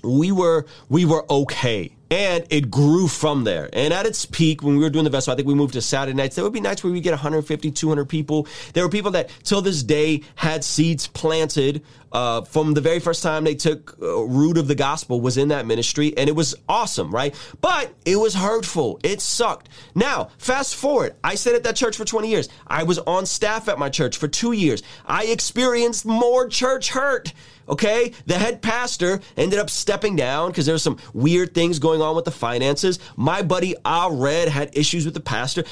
We 0.03 0.33
were 0.33 0.67
we 0.89 1.05
were 1.05 1.31
okay 1.31 1.96
and 2.11 2.47
it 2.51 2.71
grew 2.71 3.09
from 3.09 3.45
there. 3.45 3.69
And 3.73 3.93
at 3.93 4.07
its 4.07 4.27
peak, 4.27 4.63
when 4.63 4.77
we 4.77 4.83
were 4.83 4.91
doing 4.91 5.05
the 5.05 5.11
vessel, 5.11 5.33
I 5.33 5.37
think 5.37 5.49
we 5.49 5.55
moved 5.55 5.75
to 5.75 5.83
Saturday 5.83 6.17
nights. 6.17 6.37
There 6.37 6.45
would 6.45 6.53
be 6.53 6.61
nights 6.61 6.85
where 6.85 6.93
we 6.93 7.01
get 7.01 7.11
150, 7.11 7.71
200 7.71 8.05
people. 8.05 8.47
There 8.75 8.85
were 8.85 8.91
people 8.91 9.11
that, 9.13 9.31
till 9.43 9.63
this 9.63 9.83
day, 9.83 10.23
had 10.37 10.65
seeds 10.65 11.07
planted 11.07 11.83
uh, 12.13 12.43
from 12.43 12.75
the 12.75 12.81
very 12.81 13.01
first 13.01 13.23
time 13.23 13.45
they 13.45 13.55
took 13.55 13.97
uh, 14.01 14.23
root 14.23 14.57
of 14.57 14.69
the 14.69 14.75
gospel 14.75 15.21
was 15.21 15.37
in 15.37 15.49
that 15.49 15.67
ministry, 15.67 16.17
and 16.17 16.29
it 16.29 16.37
was 16.37 16.55
awesome, 16.69 17.11
right? 17.11 17.35
But 17.61 17.93
it 18.05 18.17
was 18.17 18.35
hurtful. 18.35 19.01
It 19.03 19.21
sucked. 19.21 19.69
Now, 19.95 20.31
fast 20.39 20.77
forward. 20.77 21.15
I 21.23 21.35
stayed 21.35 21.57
at 21.57 21.65
that 21.65 21.77
church 21.77 21.97
for 21.97 22.05
20 22.05 22.29
years. 22.29 22.49
I 22.67 22.85
was 22.85 22.99
on 23.01 23.27
staff 23.27 23.69
at 23.69 23.79
my 23.79 23.91
church 23.91 24.17
for 24.17 24.29
two 24.29 24.53
years. 24.53 24.83
I 25.05 25.25
experienced 25.25 26.07
more 26.07 26.49
church 26.49 26.91
hurt. 26.91 27.33
Okay, 27.69 28.13
the 28.27 28.39
head 28.39 28.63
pastor 28.63 29.21
ended 29.37 29.59
up 29.59 29.71
stepping 29.71 30.15
down 30.15 30.51
because 30.51 30.67
there 30.67 30.75
were 30.75 30.79
some 30.79 30.99
weird 31.13 31.53
things 31.53 31.79
going 31.79 32.01
on 32.01 32.15
with 32.15 32.25
the 32.25 32.31
finances. 32.31 33.01
My 33.17 33.43
buddy 33.43 33.75
Ah 33.85 34.09
Red 34.13 34.49
had 34.49 34.77
issues 34.77 35.05
with 35.05 35.15
the 35.15 35.21
pastor. 35.21 35.65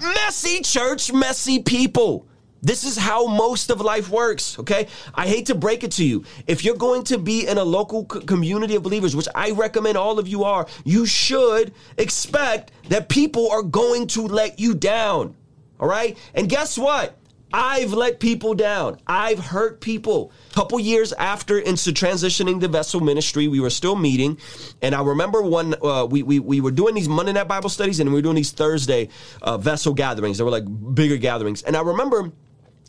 Messy 0.00 0.60
church, 0.60 1.12
messy 1.12 1.60
people. 1.60 2.28
This 2.62 2.84
is 2.84 2.96
how 2.96 3.26
most 3.26 3.70
of 3.70 3.80
life 3.80 4.10
works, 4.10 4.58
okay? 4.60 4.88
I 5.14 5.26
hate 5.26 5.46
to 5.46 5.54
break 5.54 5.84
it 5.84 5.92
to 5.92 6.04
you. 6.04 6.24
If 6.46 6.64
you're 6.64 6.76
going 6.76 7.04
to 7.04 7.18
be 7.18 7.46
in 7.46 7.58
a 7.58 7.64
local 7.64 8.04
community 8.04 8.74
of 8.74 8.82
believers, 8.82 9.14
which 9.14 9.28
I 9.34 9.52
recommend 9.52 9.96
all 9.96 10.18
of 10.18 10.26
you 10.26 10.44
are, 10.44 10.66
you 10.84 11.06
should 11.06 11.72
expect 11.98 12.72
that 12.88 13.08
people 13.08 13.50
are 13.50 13.62
going 13.62 14.06
to 14.08 14.22
let 14.22 14.58
you 14.58 14.74
down, 14.74 15.36
all 15.78 15.88
right? 15.88 16.16
And 16.34 16.48
guess 16.48 16.76
what? 16.76 17.16
I've 17.52 17.92
let 17.92 18.20
people 18.20 18.54
down. 18.54 18.98
I've 19.06 19.38
hurt 19.38 19.80
people. 19.80 20.32
A 20.50 20.54
couple 20.54 20.78
years 20.78 21.12
after 21.14 21.58
into 21.58 21.90
transitioning 21.90 22.60
the 22.60 22.68
vessel 22.68 23.00
ministry, 23.00 23.48
we 23.48 23.60
were 23.60 23.70
still 23.70 23.96
meeting, 23.96 24.38
and 24.82 24.94
I 24.94 25.02
remember 25.02 25.42
one 25.42 25.74
uh, 25.82 26.06
we, 26.08 26.22
we 26.22 26.38
we 26.38 26.60
were 26.60 26.70
doing 26.70 26.94
these 26.94 27.08
Monday 27.08 27.32
night 27.32 27.48
Bible 27.48 27.70
studies, 27.70 28.00
and 28.00 28.10
we 28.10 28.16
were 28.16 28.22
doing 28.22 28.36
these 28.36 28.52
Thursday 28.52 29.08
uh, 29.42 29.56
vessel 29.56 29.94
gatherings. 29.94 30.38
They 30.38 30.44
were 30.44 30.50
like 30.50 30.64
bigger 30.94 31.16
gatherings, 31.16 31.62
and 31.62 31.76
I 31.76 31.80
remember 31.80 32.32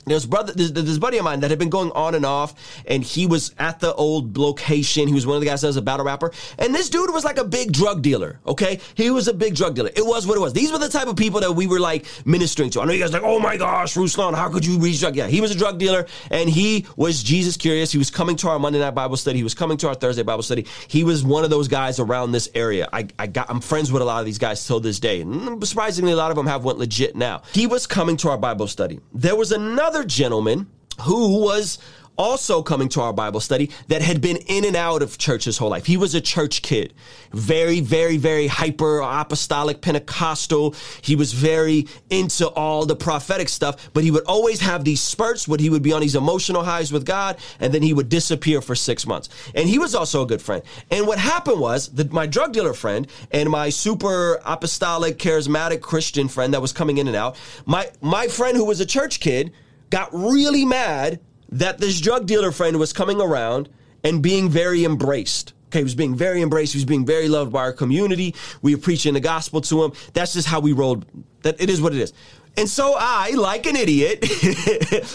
there's 0.09 0.25
brother, 0.25 0.53
this 0.53 0.97
buddy 0.97 1.17
of 1.17 1.23
mine 1.23 1.39
that 1.41 1.49
had 1.49 1.59
been 1.59 1.69
going 1.69 1.91
on 1.91 2.15
and 2.15 2.25
off, 2.25 2.81
and 2.85 3.03
he 3.03 3.25
was 3.25 3.53
at 3.57 3.79
the 3.79 3.93
old 3.93 4.37
location. 4.37 5.07
He 5.07 5.13
was 5.13 5.25
one 5.25 5.35
of 5.35 5.41
the 5.41 5.47
guys 5.47 5.61
that 5.61 5.67
was 5.67 5.77
a 5.77 5.81
battle 5.81 6.05
rapper, 6.05 6.31
and 6.57 6.73
this 6.73 6.89
dude 6.89 7.11
was 7.11 7.23
like 7.23 7.37
a 7.37 7.43
big 7.43 7.71
drug 7.71 8.01
dealer. 8.01 8.39
Okay, 8.45 8.79
he 8.95 9.09
was 9.11 9.27
a 9.27 9.33
big 9.33 9.55
drug 9.55 9.75
dealer. 9.75 9.89
It 9.95 10.05
was 10.05 10.27
what 10.27 10.37
it 10.37 10.41
was. 10.41 10.53
These 10.53 10.71
were 10.71 10.77
the 10.77 10.89
type 10.89 11.07
of 11.07 11.15
people 11.15 11.39
that 11.41 11.51
we 11.51 11.67
were 11.67 11.79
like 11.79 12.05
ministering 12.25 12.69
to. 12.71 12.81
I 12.81 12.85
know 12.85 12.93
you 12.93 12.99
guys 12.99 13.13
like, 13.13 13.23
oh 13.23 13.39
my 13.39 13.57
gosh, 13.57 13.95
Ruslan, 13.95 14.35
how 14.35 14.49
could 14.49 14.65
you 14.65 14.79
reach 14.79 14.99
drug? 14.99 15.15
Yeah, 15.15 15.27
he 15.27 15.41
was 15.41 15.51
a 15.51 15.57
drug 15.57 15.77
dealer, 15.77 16.07
and 16.31 16.49
he 16.49 16.85
was 16.95 17.23
Jesus 17.23 17.57
curious. 17.57 17.91
He 17.91 17.97
was 17.97 18.11
coming 18.11 18.35
to 18.37 18.49
our 18.49 18.59
Monday 18.59 18.79
night 18.79 18.95
Bible 18.95 19.17
study. 19.17 19.37
He 19.37 19.43
was 19.43 19.55
coming 19.55 19.77
to 19.77 19.87
our 19.87 19.95
Thursday 19.95 20.23
Bible 20.23 20.43
study. 20.43 20.65
He 20.87 21.03
was 21.03 21.23
one 21.23 21.43
of 21.43 21.49
those 21.49 21.67
guys 21.67 21.99
around 21.99 22.31
this 22.31 22.49
area. 22.55 22.87
I, 22.91 23.07
I 23.17 23.27
got, 23.27 23.49
I'm 23.49 23.61
friends 23.61 23.91
with 23.91 24.01
a 24.01 24.05
lot 24.05 24.19
of 24.19 24.25
these 24.25 24.37
guys 24.37 24.65
till 24.65 24.79
this 24.79 24.99
day, 24.99 25.21
and 25.21 25.65
surprisingly, 25.65 26.11
a 26.11 26.15
lot 26.15 26.31
of 26.31 26.37
them 26.37 26.47
have 26.47 26.63
went 26.63 26.77
legit 26.77 27.15
now. 27.15 27.41
He 27.53 27.67
was 27.67 27.85
coming 27.87 28.17
to 28.17 28.29
our 28.29 28.37
Bible 28.37 28.67
study. 28.67 28.99
There 29.13 29.35
was 29.35 29.51
another 29.51 29.98
gentleman 30.03 30.67
who 31.01 31.41
was 31.41 31.79
also 32.19 32.61
coming 32.61 32.89
to 32.89 32.99
our 32.99 33.13
Bible 33.13 33.39
study 33.39 33.71
that 33.87 34.01
had 34.01 34.19
been 34.19 34.35
in 34.35 34.65
and 34.65 34.75
out 34.75 35.01
of 35.01 35.17
church 35.17 35.45
his 35.45 35.57
whole 35.57 35.69
life. 35.69 35.85
He 35.85 35.95
was 35.95 36.13
a 36.13 36.19
church 36.19 36.61
kid, 36.61 36.93
very, 37.31 37.79
very, 37.79 38.17
very 38.17 38.47
hyper 38.47 38.99
apostolic 38.99 39.79
Pentecostal. 39.79 40.75
He 41.01 41.15
was 41.15 41.31
very 41.31 41.87
into 42.09 42.49
all 42.49 42.85
the 42.85 42.95
prophetic 42.97 43.47
stuff, 43.47 43.89
but 43.93 44.03
he 44.03 44.11
would 44.11 44.25
always 44.25 44.59
have 44.59 44.83
these 44.83 44.99
spurts 44.99 45.47
where 45.47 45.57
he 45.59 45.69
would 45.69 45.81
be 45.81 45.93
on 45.93 46.01
these 46.01 46.15
emotional 46.15 46.65
highs 46.65 46.91
with 46.91 47.05
God 47.05 47.37
and 47.61 47.73
then 47.73 47.81
he 47.81 47.93
would 47.93 48.09
disappear 48.09 48.61
for 48.61 48.75
six 48.75 49.07
months. 49.07 49.29
And 49.55 49.69
he 49.69 49.79
was 49.79 49.95
also 49.95 50.21
a 50.21 50.27
good 50.27 50.41
friend. 50.41 50.61
And 50.91 51.07
what 51.07 51.19
happened 51.19 51.61
was 51.61 51.87
that 51.93 52.11
my 52.11 52.25
drug 52.25 52.51
dealer 52.51 52.73
friend 52.73 53.07
and 53.31 53.49
my 53.49 53.69
super 53.69 54.41
apostolic, 54.45 55.17
charismatic 55.19 55.79
Christian 55.79 56.27
friend 56.27 56.53
that 56.53 56.61
was 56.61 56.73
coming 56.73 56.97
in 56.97 57.07
and 57.07 57.15
out, 57.15 57.37
my, 57.65 57.89
my 58.01 58.27
friend 58.27 58.57
who 58.57 58.65
was 58.65 58.81
a 58.81 58.85
church 58.85 59.21
kid, 59.21 59.53
got 59.89 60.10
really 60.13 60.65
mad 60.65 61.19
that 61.51 61.79
this 61.79 62.00
drug 62.00 62.25
dealer 62.25 62.51
friend 62.51 62.77
was 62.77 62.93
coming 62.93 63.22
around 63.22 63.69
and 64.03 64.22
being 64.22 64.50
very 64.50 64.86
embraced. 64.86 65.53
Okay, 65.67 65.79
he 65.79 65.84
was 65.84 65.96
being 65.96 66.15
very 66.15 66.41
embraced. 66.41 66.74
He 66.74 66.77
was 66.77 66.86
being 66.86 67.05
very 67.05 67.27
loved 67.27 67.51
by 67.51 67.60
our 67.60 67.74
community. 67.74 68.34
We 68.62 68.74
were 68.74 68.81
preaching 68.81 69.13
the 69.13 69.19
gospel 69.19 69.62
to 69.62 69.84
him. 69.84 69.91
That's 70.13 70.34
just 70.34 70.48
how 70.48 70.60
we 70.60 70.74
rolled. 70.74 71.05
That 71.43 71.62
it 71.62 71.69
is 71.69 71.81
what 71.81 71.93
it 71.93 72.00
is. 72.00 72.13
And 72.58 72.67
so 72.67 72.96
I, 72.98 73.31
like 73.31 73.67
an 73.67 73.75
idiot, 73.75 74.24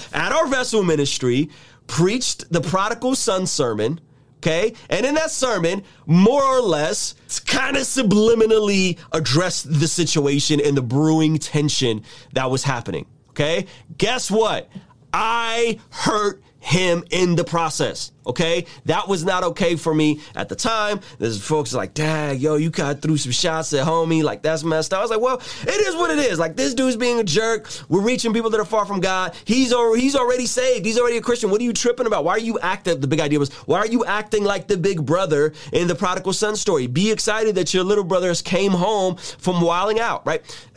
at 0.15 0.33
our 0.33 0.47
vessel 0.47 0.85
ministry, 0.85 1.51
preached 1.87 2.51
the 2.53 2.61
prodigal 2.61 3.17
son 3.17 3.47
sermon. 3.47 4.01
Okay, 4.39 4.75
and 4.91 5.07
in 5.07 5.15
that 5.15 5.31
sermon, 5.31 5.83
more 6.05 6.45
or 6.45 6.61
less, 6.61 7.15
kind 7.47 7.77
of 7.77 7.85
subliminally 7.85 8.99
addressed 9.13 9.81
the 9.81 9.89
situation 9.89 10.61
and 10.61 10.77
the 10.77 10.83
brewing 10.83 11.39
tension 11.39 12.03
that 12.35 12.51
was 12.51 12.63
happening. 12.63 13.07
Okay? 13.35 13.67
Guess 13.99 14.31
what? 14.31 14.69
I 15.13 15.81
hurt 15.91 16.41
him 16.61 17.05
in 17.11 17.35
the 17.35 17.43
process. 17.43 18.13
Okay, 18.27 18.67
that 18.87 19.07
was 19.07 19.25
not 19.25 19.45
okay 19.45 19.77
for 19.77 19.95
me 19.95 20.21
at 20.35 20.49
the 20.49 20.57
time. 20.57 21.01
There's 21.19 21.43
folks 21.43 21.75
like, 21.75 21.95
"Dang, 21.95 22.39
yo, 22.39 22.57
you 22.57 22.71
got 22.71 23.03
threw 23.03 23.17
some 23.17 23.33
shots 23.33 23.73
at 23.73 23.87
homie, 23.87 24.23
like 24.23 24.43
that's 24.43 24.65
messed 24.65 24.93
up." 24.93 25.01
I 25.01 25.03
was 25.03 25.11
like, 25.11 25.21
"Well, 25.21 25.43
it 25.63 25.81
is 25.87 25.95
what 25.95 26.11
it 26.11 26.19
is. 26.19 26.39
Like 26.39 26.57
this 26.57 26.75
dude's 26.75 26.97
being 26.97 27.21
a 27.21 27.25
jerk. 27.25 27.69
We're 27.89 28.01
reaching 28.01 28.33
people 28.33 28.51
that 28.51 28.61
are 28.61 28.65
far 28.65 28.87
from 28.87 29.01
God. 29.01 29.35
He's 29.45 29.73
already 29.73 30.03
he's 30.03 30.17
already 30.17 30.47
saved. 30.47 30.87
He's 30.87 30.99
already 30.99 31.19
a 31.19 31.21
Christian. 31.23 31.51
What 31.51 31.61
are 31.61 31.65
you 31.65 31.73
tripping 31.73 32.07
about? 32.07 32.25
Why 32.25 32.33
are 32.33 32.39
you 32.39 32.59
acting?" 32.61 33.01
The 33.01 33.07
big 33.07 33.21
idea 33.21 33.39
was, 33.39 33.53
"Why 33.67 33.79
are 33.79 33.87
you 33.87 34.05
acting 34.05 34.45
like 34.45 34.69
the 34.69 34.77
big 34.77 35.05
brother 35.05 35.53
in 35.73 35.87
the 35.87 35.95
prodigal 35.95 36.33
son 36.33 36.57
story? 36.57 36.87
Be 36.87 37.11
excited 37.11 37.55
that 37.57 37.75
your 37.75 37.85
little 37.85 38.05
brothers 38.05 38.41
came 38.41 38.73
home 38.73 39.17
from 39.17 39.61
wilding 39.61 40.01
out." 40.01 40.27
Right? 40.27 40.43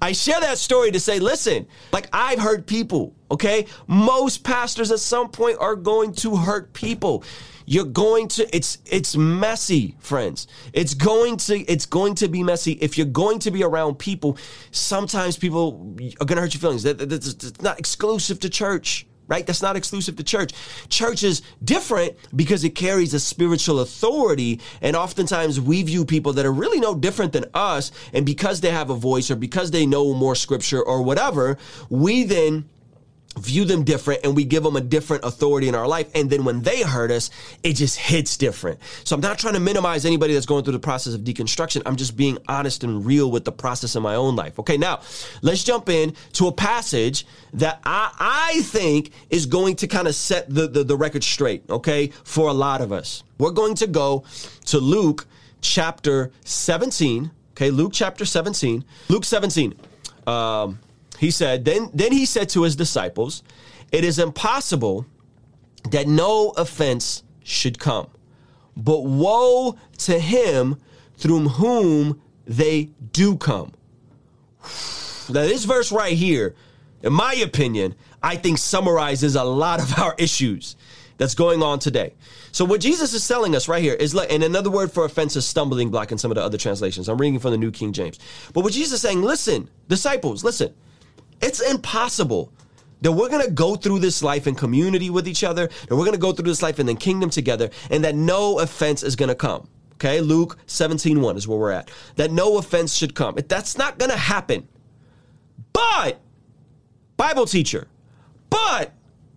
I 0.00 0.12
share 0.12 0.40
that 0.40 0.58
story 0.58 0.92
to 0.92 1.00
say, 1.00 1.18
listen, 1.18 1.66
like 1.92 2.08
I've 2.12 2.38
heard 2.38 2.66
people. 2.66 3.14
Okay, 3.30 3.66
most 3.86 4.42
pastors 4.42 4.90
at 4.90 5.00
some 5.00 5.28
point 5.28 5.58
are 5.60 5.76
going 5.76 6.14
to 6.14 6.27
to 6.30 6.36
hurt 6.36 6.72
people. 6.72 7.24
You're 7.66 7.84
going 7.84 8.28
to 8.28 8.56
it's 8.56 8.78
it's 8.86 9.16
messy, 9.16 9.96
friends. 9.98 10.46
It's 10.72 10.94
going 10.94 11.36
to 11.38 11.58
it's 11.70 11.86
going 11.86 12.14
to 12.16 12.28
be 12.28 12.42
messy 12.42 12.72
if 12.72 12.96
you're 12.96 13.06
going 13.06 13.38
to 13.40 13.50
be 13.50 13.62
around 13.62 13.98
people. 13.98 14.38
Sometimes 14.70 15.36
people 15.36 15.94
are 16.20 16.24
going 16.24 16.36
to 16.36 16.40
hurt 16.40 16.54
your 16.54 16.60
feelings. 16.60 16.82
That's 16.82 17.62
not 17.62 17.78
exclusive 17.78 18.40
to 18.40 18.48
church 18.48 19.06
right? 19.28 19.46
That's 19.46 19.62
not 19.62 19.76
exclusive 19.76 20.16
to 20.16 20.24
church. 20.24 20.52
Church 20.88 21.22
is 21.22 21.42
different 21.62 22.16
because 22.34 22.64
it 22.64 22.70
carries 22.70 23.14
a 23.14 23.20
spiritual 23.20 23.80
authority. 23.80 24.60
And 24.80 24.96
oftentimes 24.96 25.60
we 25.60 25.82
view 25.82 26.04
people 26.04 26.32
that 26.32 26.46
are 26.46 26.52
really 26.52 26.80
no 26.80 26.94
different 26.94 27.32
than 27.32 27.44
us. 27.54 27.92
And 28.12 28.26
because 28.26 28.62
they 28.62 28.70
have 28.70 28.90
a 28.90 28.94
voice 28.94 29.30
or 29.30 29.36
because 29.36 29.70
they 29.70 29.86
know 29.86 30.14
more 30.14 30.34
scripture 30.34 30.82
or 30.82 31.02
whatever, 31.02 31.58
we 31.90 32.24
then 32.24 32.68
view 33.38 33.64
them 33.64 33.84
different 33.84 34.20
and 34.24 34.36
we 34.36 34.44
give 34.44 34.62
them 34.62 34.76
a 34.76 34.80
different 34.80 35.24
authority 35.24 35.68
in 35.68 35.74
our 35.74 35.86
life. 35.86 36.10
And 36.14 36.30
then 36.30 36.44
when 36.44 36.62
they 36.62 36.82
hurt 36.82 37.10
us, 37.10 37.30
it 37.62 37.74
just 37.74 37.98
hits 37.98 38.36
different. 38.36 38.78
So 39.04 39.14
I'm 39.14 39.20
not 39.20 39.38
trying 39.38 39.54
to 39.54 39.60
minimize 39.60 40.04
anybody 40.04 40.34
that's 40.34 40.46
going 40.46 40.64
through 40.64 40.74
the 40.74 40.78
process 40.78 41.14
of 41.14 41.22
deconstruction. 41.22 41.82
I'm 41.86 41.96
just 41.96 42.16
being 42.16 42.38
honest 42.48 42.84
and 42.84 43.04
real 43.04 43.30
with 43.30 43.44
the 43.44 43.52
process 43.52 43.96
in 43.96 44.02
my 44.02 44.14
own 44.14 44.36
life. 44.36 44.58
Okay, 44.58 44.76
now 44.76 45.00
let's 45.42 45.64
jump 45.64 45.88
in 45.88 46.14
to 46.34 46.48
a 46.48 46.52
passage 46.52 47.26
that 47.54 47.80
I, 47.84 48.12
I 48.18 48.62
think 48.62 49.12
is 49.30 49.46
going 49.46 49.76
to 49.76 49.86
kind 49.86 50.08
of 50.08 50.14
set 50.14 50.52
the, 50.52 50.68
the, 50.68 50.84
the 50.84 50.96
record 50.96 51.24
straight, 51.24 51.62
okay, 51.70 52.08
for 52.24 52.48
a 52.48 52.52
lot 52.52 52.80
of 52.80 52.92
us. 52.92 53.22
We're 53.38 53.50
going 53.50 53.74
to 53.76 53.86
go 53.86 54.24
to 54.66 54.78
Luke 54.78 55.26
chapter 55.60 56.30
17. 56.44 57.30
Okay, 57.52 57.70
Luke 57.70 57.92
chapter 57.92 58.24
17. 58.24 58.84
Luke 59.08 59.24
17. 59.24 59.74
Um, 60.26 60.78
he 61.18 61.30
said, 61.30 61.64
then, 61.64 61.90
then 61.92 62.12
he 62.12 62.26
said 62.26 62.48
to 62.50 62.62
his 62.62 62.76
disciples, 62.76 63.42
It 63.90 64.04
is 64.04 64.18
impossible 64.18 65.06
that 65.90 66.06
no 66.06 66.50
offense 66.50 67.22
should 67.42 67.78
come, 67.78 68.08
but 68.76 69.04
woe 69.04 69.76
to 69.98 70.18
him 70.18 70.76
through 71.16 71.48
whom 71.48 72.20
they 72.46 72.90
do 73.12 73.36
come. 73.36 73.72
Now, 75.30 75.42
this 75.42 75.64
verse 75.64 75.92
right 75.92 76.16
here, 76.16 76.54
in 77.02 77.12
my 77.12 77.34
opinion, 77.34 77.94
I 78.22 78.36
think 78.36 78.58
summarizes 78.58 79.34
a 79.34 79.44
lot 79.44 79.80
of 79.80 79.98
our 79.98 80.14
issues. 80.18 80.76
that's 81.18 81.34
going 81.34 81.64
on 81.64 81.80
today. 81.80 82.14
So 82.52 82.64
what 82.64 82.80
Jesus 82.80 83.12
is 83.12 83.26
telling 83.26 83.56
us 83.56 83.66
right 83.66 83.82
here 83.82 83.94
is 83.94 84.14
like, 84.14 84.32
and 84.32 84.44
another 84.44 84.70
word 84.70 84.92
for 84.92 85.04
offense 85.04 85.34
is 85.34 85.44
stumbling 85.44 85.90
block 85.90 86.12
in 86.12 86.18
some 86.18 86.30
of 86.30 86.36
the 86.36 86.42
other 86.42 86.56
translations. 86.56 87.08
I'm 87.08 87.18
reading 87.18 87.40
from 87.40 87.50
the 87.50 87.58
New 87.58 87.72
King 87.72 87.92
James. 87.92 88.20
But 88.54 88.62
what 88.62 88.72
Jesus 88.72 88.92
is 88.94 89.00
saying, 89.02 89.22
listen, 89.22 89.68
disciples, 89.88 90.44
listen, 90.44 90.72
it's 91.40 91.60
impossible 91.60 92.52
that 93.00 93.12
we're 93.12 93.28
going 93.28 93.44
to 93.44 93.52
go 93.52 93.76
through 93.76 94.00
this 94.00 94.22
life 94.22 94.46
in 94.46 94.54
community 94.54 95.10
with 95.10 95.28
each 95.28 95.44
other, 95.44 95.68
and 95.88 95.90
we're 95.90 96.04
going 96.04 96.12
to 96.12 96.18
go 96.18 96.32
through 96.32 96.48
this 96.48 96.62
life 96.62 96.80
in 96.80 96.86
the 96.86 96.94
kingdom 96.94 97.30
together, 97.30 97.70
and 97.90 98.04
that 98.04 98.14
no 98.14 98.58
offense 98.58 99.02
is 99.02 99.16
going 99.16 99.28
to 99.28 99.34
come. 99.34 99.68
Okay, 99.94 100.20
Luke 100.20 100.58
17 100.66 101.20
1 101.20 101.36
is 101.36 101.48
where 101.48 101.58
we're 101.58 101.72
at. 101.72 101.90
That 102.16 102.30
no 102.30 102.58
offense 102.58 102.94
should 102.94 103.14
come. 103.14 103.36
That's 103.48 103.76
not 103.76 103.98
going 103.98 104.10
to 104.10 104.16
happen. 104.16 104.68
But, 105.72 106.20
Bible 107.16 107.46
teacher, 107.46 107.88
but, 108.48 108.92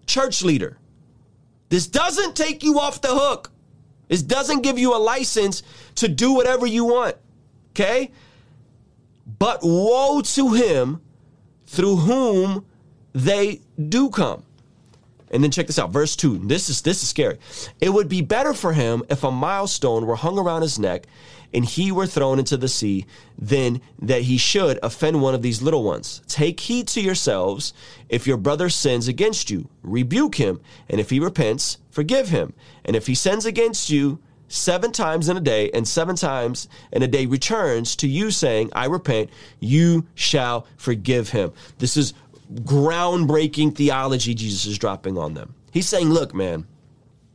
church 0.05 0.43
leader, 0.43 0.77
this 1.69 1.87
doesn't 1.87 2.35
take 2.35 2.63
you 2.63 2.79
off 2.79 3.01
the 3.01 3.09
hook. 3.09 3.51
This 4.07 4.21
doesn't 4.21 4.61
give 4.61 4.77
you 4.77 4.95
a 4.95 4.99
license 4.99 5.63
to 5.95 6.07
do 6.07 6.33
whatever 6.33 6.65
you 6.65 6.85
want. 6.85 7.15
Okay? 7.71 8.11
But 9.39 9.59
woe 9.63 10.21
to 10.21 10.53
him 10.53 11.01
through 11.71 11.95
whom 11.95 12.65
they 13.13 13.61
do 13.87 14.09
come. 14.09 14.43
And 15.31 15.41
then 15.41 15.51
check 15.51 15.67
this 15.67 15.79
out, 15.79 15.91
verse 15.91 16.17
2. 16.17 16.39
This 16.39 16.69
is 16.69 16.81
this 16.81 17.01
is 17.01 17.07
scary. 17.07 17.37
It 17.79 17.89
would 17.89 18.09
be 18.09 18.21
better 18.21 18.53
for 18.53 18.73
him 18.73 19.03
if 19.09 19.23
a 19.23 19.31
millstone 19.31 20.05
were 20.05 20.17
hung 20.17 20.37
around 20.37 20.61
his 20.61 20.77
neck 20.77 21.07
and 21.53 21.63
he 21.63 21.89
were 21.89 22.07
thrown 22.07 22.39
into 22.39 22.57
the 22.57 22.67
sea 22.67 23.05
than 23.37 23.79
that 23.99 24.23
he 24.23 24.37
should 24.37 24.79
offend 24.83 25.21
one 25.21 25.33
of 25.33 25.41
these 25.41 25.61
little 25.61 25.83
ones. 25.83 26.21
Take 26.27 26.59
heed 26.59 26.89
to 26.89 27.01
yourselves. 27.01 27.73
If 28.09 28.27
your 28.27 28.37
brother 28.37 28.69
sins 28.69 29.07
against 29.07 29.49
you, 29.49 29.69
rebuke 29.81 30.35
him, 30.35 30.59
and 30.89 30.99
if 30.99 31.09
he 31.09 31.19
repents, 31.19 31.77
forgive 31.89 32.29
him. 32.29 32.53
And 32.83 32.95
if 32.95 33.07
he 33.07 33.15
sins 33.15 33.45
against 33.45 33.89
you, 33.89 34.19
seven 34.51 34.91
times 34.91 35.29
in 35.29 35.37
a 35.37 35.41
day 35.41 35.71
and 35.71 35.87
seven 35.87 36.15
times 36.15 36.67
in 36.91 37.03
a 37.03 37.07
day 37.07 37.25
returns 37.25 37.95
to 37.97 38.07
you 38.07 38.31
saying, 38.31 38.69
I 38.73 38.85
repent, 38.85 39.29
you 39.59 40.05
shall 40.15 40.67
forgive 40.77 41.29
him. 41.29 41.53
This 41.79 41.97
is 41.97 42.13
groundbreaking 42.53 43.75
theology 43.75 44.33
Jesus 44.33 44.65
is 44.65 44.77
dropping 44.77 45.17
on 45.17 45.33
them. 45.33 45.55
He's 45.71 45.87
saying, 45.87 46.09
look, 46.09 46.33
man, 46.33 46.67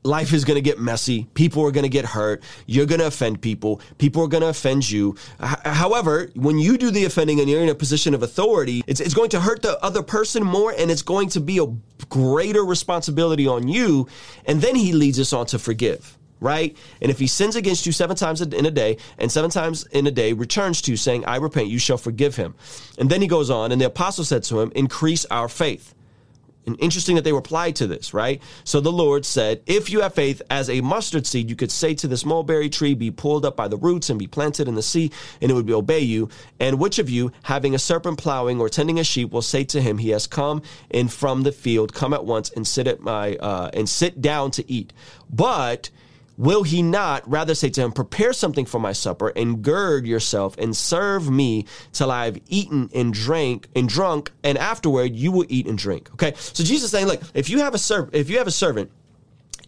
life 0.03 0.33
is 0.35 0.45
going 0.45 0.57
to 0.57 0.63
get 0.63 0.79
messy. 0.79 1.27
People 1.33 1.65
are 1.65 1.71
going 1.71 1.85
to 1.85 1.89
get 1.89 2.05
hurt. 2.05 2.43
You're 2.67 2.87
going 2.87 3.01
to 3.01 3.07
offend 3.07 3.41
people. 3.41 3.81
People 3.97 4.23
are 4.23 4.29
going 4.29 4.43
to 4.43 4.49
offend 4.49 4.89
you. 4.89 5.17
H- 5.43 5.57
however, 5.65 6.31
when 6.35 6.59
you 6.59 6.77
do 6.77 6.91
the 6.91 7.07
offending 7.07 7.41
and 7.41 7.49
you're 7.49 7.63
in 7.63 7.71
a 7.71 7.75
position 7.75 8.13
of 8.13 8.23
authority, 8.23 8.83
it's, 8.87 9.01
it's 9.01 9.15
going 9.15 9.31
to 9.31 9.41
hurt 9.41 9.63
the 9.63 9.83
other 9.83 10.03
person 10.03 10.45
more 10.45 10.75
and 10.77 10.91
it's 10.91 11.03
going 11.03 11.31
to 11.31 11.41
be 11.41 11.59
a 11.59 11.67
greater 12.11 12.63
responsibility 12.65 13.47
on 13.47 13.69
you. 13.69 14.07
And 14.45 14.61
then 14.61 14.77
he 14.77 14.93
leads 14.93 15.19
us 15.19 15.33
on 15.33 15.47
to 15.47 15.59
forgive 15.59 16.17
right? 16.41 16.77
And 17.01 17.11
if 17.11 17.19
he 17.19 17.27
sins 17.27 17.57
against 17.57 17.87
you 17.87 17.93
seven 17.93 18.17
times 18.17 18.41
in 18.41 18.67
a 18.67 18.71
day 18.71 18.99
and 19.19 19.31
seven 19.31 19.51
times 19.51 19.87
in 19.87 20.07
a 20.07 20.11
day 20.11 20.33
returns 20.33 20.83
to 20.83 20.91
you 20.91 20.97
saying, 20.97 21.25
I 21.25 21.37
repent, 21.37 21.69
you 21.69 21.79
shall 21.79 21.99
forgive 21.99 22.37
him. 22.37 22.55
And 22.99 23.11
then 23.11 23.23
he 23.23 23.29
goes 23.29 23.51
on, 23.51 23.73
and 23.73 23.81
the 23.81 23.87
apostle 23.87 24.25
said 24.25 24.43
to 24.45 24.61
him, 24.61 24.73
Increase 24.75 25.25
our 25.27 25.49
faith. 25.49 25.95
And 26.67 26.77
interesting 26.81 27.15
that 27.15 27.23
they 27.23 27.33
replied 27.33 27.77
to 27.77 27.87
this, 27.87 28.13
right? 28.13 28.43
So 28.65 28.81
the 28.81 28.91
Lord 28.91 29.25
said, 29.25 29.63
If 29.67 29.89
you 29.89 30.01
have 30.01 30.15
faith 30.15 30.43
as 30.51 30.69
a 30.69 30.81
mustard 30.81 31.25
seed, 31.25 31.49
you 31.49 31.55
could 31.55 31.71
say 31.71 31.95
to 31.95 32.09
this 32.09 32.27
mulberry 32.27 32.69
tree, 32.69 32.95
Be 32.95 33.13
pulled 33.13 33.47
up 33.47 33.57
by 33.57 33.69
the 33.69 33.77
roots 33.77 34.11
and 34.11 34.19
be 34.19 34.27
planted 34.27 34.67
in 34.67 34.75
the 34.75 34.83
sea, 34.83 35.13
and 35.41 35.51
it 35.51 35.55
would 35.55 35.71
obey 35.71 36.01
you. 36.01 36.29
And 36.59 36.81
which 36.81 36.99
of 36.99 37.09
you, 37.09 37.31
having 37.45 37.75
a 37.75 37.79
serpent 37.79 38.19
plowing 38.19 38.61
or 38.61 38.69
tending 38.69 38.99
a 38.99 39.05
sheep, 39.05 39.31
will 39.31 39.43
say 39.43 39.63
to 39.65 39.81
him, 39.81 39.99
He 39.99 40.11
has 40.11 40.27
come 40.27 40.61
in 40.91 41.07
from 41.07 41.45
the 41.45 41.53
field, 41.53 41.95
come 41.95 42.13
at 42.13 42.25
once 42.25 42.51
and 42.51 42.67
sit 42.67 42.89
at 42.89 43.01
my 43.01 43.37
uh, 43.37 43.71
and 43.73 43.89
sit 43.89 44.21
down 44.21 44.51
to 44.53 44.69
eat. 44.71 44.93
But 45.31 45.91
Will 46.39 46.63
he 46.63 46.83
not 46.83 47.29
rather 47.29 47.55
say 47.55 47.71
to 47.71 47.81
him, 47.81 47.93
Prepare 47.93 48.33
something 48.33 48.67
for 48.67 48.79
my 48.79 48.93
supper 48.93 49.29
and 49.35 49.63
gird 49.63 50.07
yourself 50.07 50.57
and 50.59 50.77
serve 50.77 51.31
me 51.31 51.67
till 51.93 52.11
I 52.11 52.27
have 52.27 52.39
eaten 52.49 52.91
and 52.95 53.13
drank 53.13 53.69
and 53.75 53.89
drunk, 53.89 54.33
and 54.43 54.59
afterward 54.59 55.15
you 55.15 55.33
will 55.33 55.47
eat 55.49 55.67
and 55.67 55.79
drink. 55.79 56.11
Okay. 56.13 56.35
So 56.37 56.63
Jesus 56.63 56.91
saying, 56.91 57.07
look, 57.07 57.23
if 57.35 57.49
you 57.49 57.61
have 57.61 57.75
a 57.75 57.79
serv- 57.79 58.15
if 58.15 58.29
you 58.29 58.39
have 58.39 58.47
a 58.47 58.53
servant 58.53 58.91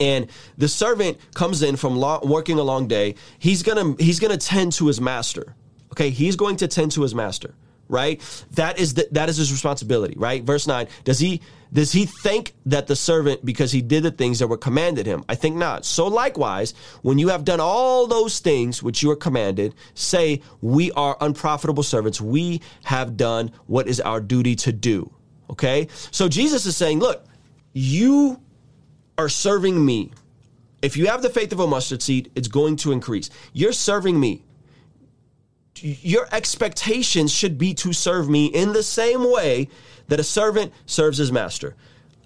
and 0.01 0.29
the 0.57 0.69
servant 0.69 1.19
comes 1.35 1.63
in 1.63 1.77
from 1.77 1.97
long, 1.97 2.29
working 2.29 2.59
a 2.59 2.63
long 2.63 2.87
day, 2.87 3.15
he's 3.39 3.63
gonna 3.63 3.95
he's 3.99 4.21
gonna 4.21 4.37
tend 4.37 4.73
to 4.75 4.87
his 4.87 5.01
master. 5.01 5.55
Okay, 5.93 6.11
he's 6.11 6.37
going 6.37 6.57
to 6.57 6.69
tend 6.69 6.93
to 6.93 7.03
his 7.03 7.15
master 7.15 7.55
right? 7.89 8.21
That 8.53 8.79
is 8.79 8.95
the, 8.95 9.09
that 9.13 9.29
is 9.29 9.37
his 9.37 9.51
responsibility, 9.51 10.15
right? 10.17 10.43
Verse 10.43 10.67
9, 10.67 10.87
does 11.05 11.19
he 11.19 11.41
does 11.73 11.93
he 11.93 12.07
think 12.07 12.55
that 12.67 12.87
the 12.87 12.97
servant 12.97 13.45
because 13.45 13.73
he 13.73 13.83
did 13.83 14.03
the 14.03 14.11
things 14.11 14.39
that 14.39 14.47
were 14.47 14.57
commanded 14.57 15.07
him? 15.07 15.25
I 15.29 15.35
think 15.35 15.57
not. 15.57 15.85
So 15.85 16.07
likewise, 16.07 16.73
when 17.03 17.19
you 17.19 17.29
have 17.29 17.45
done 17.45 17.61
all 17.61 18.07
those 18.07 18.39
things 18.41 18.83
which 18.83 19.03
you 19.03 19.11
are 19.11 19.17
commanded, 19.17 19.75
say, 19.95 20.41
we 20.63 20.91
are 20.93 21.17
unprofitable 21.21 21.83
servants. 21.83 22.21
We 22.21 22.63
have 22.85 23.17
done 23.17 23.53
what 23.67 23.87
is 23.87 24.01
our 24.01 24.21
duty 24.21 24.57
to 24.57 24.73
do. 24.73 25.13
Okay? 25.51 25.89
So 26.11 26.29
Jesus 26.29 26.65
is 26.65 26.77
saying, 26.77 27.01
look, 27.01 27.27
you 27.75 28.41
are 29.19 29.29
serving 29.29 29.85
me. 29.85 30.13
If 30.81 30.97
you 30.97 31.07
have 31.09 31.23
the 31.23 31.31
faith 31.31 31.53
of 31.53 31.61
a 31.61 31.67
mustard 31.67 32.01
seed, 32.01 32.31
it's 32.35 32.49
going 32.49 32.77
to 32.77 32.93
increase. 32.93 33.31
You're 33.53 33.73
serving 33.73 34.19
me 34.19 34.45
your 35.83 36.29
expectations 36.33 37.33
should 37.33 37.59
be 37.59 37.75
to 37.75 37.93
serve 37.93 38.29
me 38.29 38.47
in 38.47 38.73
the 38.73 38.83
same 38.83 39.31
way 39.31 39.69
that 40.09 40.21
a 40.21 40.25
servant 40.25 40.73
serves 40.87 41.19
his 41.19 41.31
master, 41.33 41.75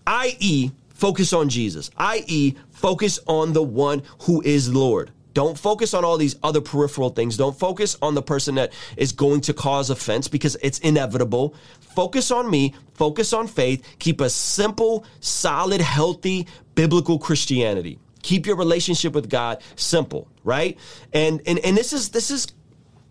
i.e., 0.06 0.70
focus 0.94 1.32
on 1.32 1.48
Jesus, 1.48 1.90
i.e., 1.96 2.54
focus 2.70 3.18
on 3.26 3.52
the 3.52 3.62
one 3.62 4.02
who 4.22 4.40
is 4.42 4.72
Lord. 4.72 5.10
Don't 5.34 5.58
focus 5.58 5.94
on 5.94 6.04
all 6.04 6.18
these 6.18 6.36
other 6.42 6.60
peripheral 6.60 7.10
things. 7.10 7.36
Don't 7.36 7.58
focus 7.58 7.96
on 8.02 8.14
the 8.14 8.22
person 8.22 8.56
that 8.56 8.72
is 8.96 9.12
going 9.12 9.40
to 9.42 9.54
cause 9.54 9.90
offense 9.90 10.28
because 10.28 10.56
it's 10.62 10.78
inevitable. 10.80 11.54
Focus 11.80 12.30
on 12.30 12.50
me, 12.50 12.74
focus 12.94 13.32
on 13.32 13.46
faith, 13.46 13.82
keep 13.98 14.20
a 14.20 14.28
simple, 14.28 15.04
solid, 15.20 15.80
healthy, 15.80 16.46
biblical 16.74 17.18
Christianity. 17.18 17.98
Keep 18.22 18.46
your 18.46 18.56
relationship 18.56 19.14
with 19.14 19.28
God 19.28 19.62
simple, 19.74 20.28
right? 20.44 20.78
And 21.12 21.42
and 21.46 21.58
and 21.60 21.76
this 21.76 21.92
is 21.92 22.10
this 22.10 22.30
is 22.30 22.46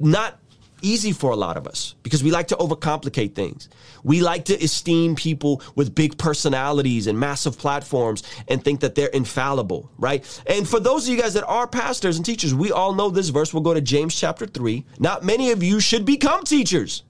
not 0.04 0.40
easy 0.82 1.12
for 1.12 1.32
a 1.32 1.36
lot 1.36 1.58
of 1.58 1.68
us 1.68 1.96
because 2.04 2.24
we 2.24 2.32
like 2.32 2.48
to 2.48 2.56
overcomplicate 2.56 3.36
things. 3.36 3.70
We 4.04 4.22
like 4.22 4.46
to 4.46 4.64
esteem 4.64 5.16
people 5.16 5.62
with 5.76 5.94
big 5.94 6.18
personalities 6.18 7.08
and 7.08 7.20
massive 7.20 7.58
platforms 7.58 8.24
and 8.48 8.64
think 8.64 8.80
that 8.82 8.96
they're 8.96 9.08
infallible, 9.10 9.92
right? 9.98 10.24
And 10.48 10.68
for 10.68 10.80
those 10.80 11.08
of 11.08 11.14
you 11.14 11.22
guys 11.22 11.34
that 11.36 11.46
are 11.46 11.68
pastors 11.68 12.18
and 12.18 12.26
teachers, 12.26 12.54
we 12.54 12.72
all 12.72 12.94
know 12.94 13.10
this 13.10 13.30
verse. 13.30 13.54
We'll 13.54 13.64
go 13.64 13.74
to 13.74 13.82
James 13.82 14.16
chapter 14.16 14.46
3. 14.46 14.86
Not 15.00 15.24
many 15.24 15.52
of 15.52 15.64
you 15.64 15.80
should 15.80 16.06
become 16.06 16.44
teachers, 16.44 17.04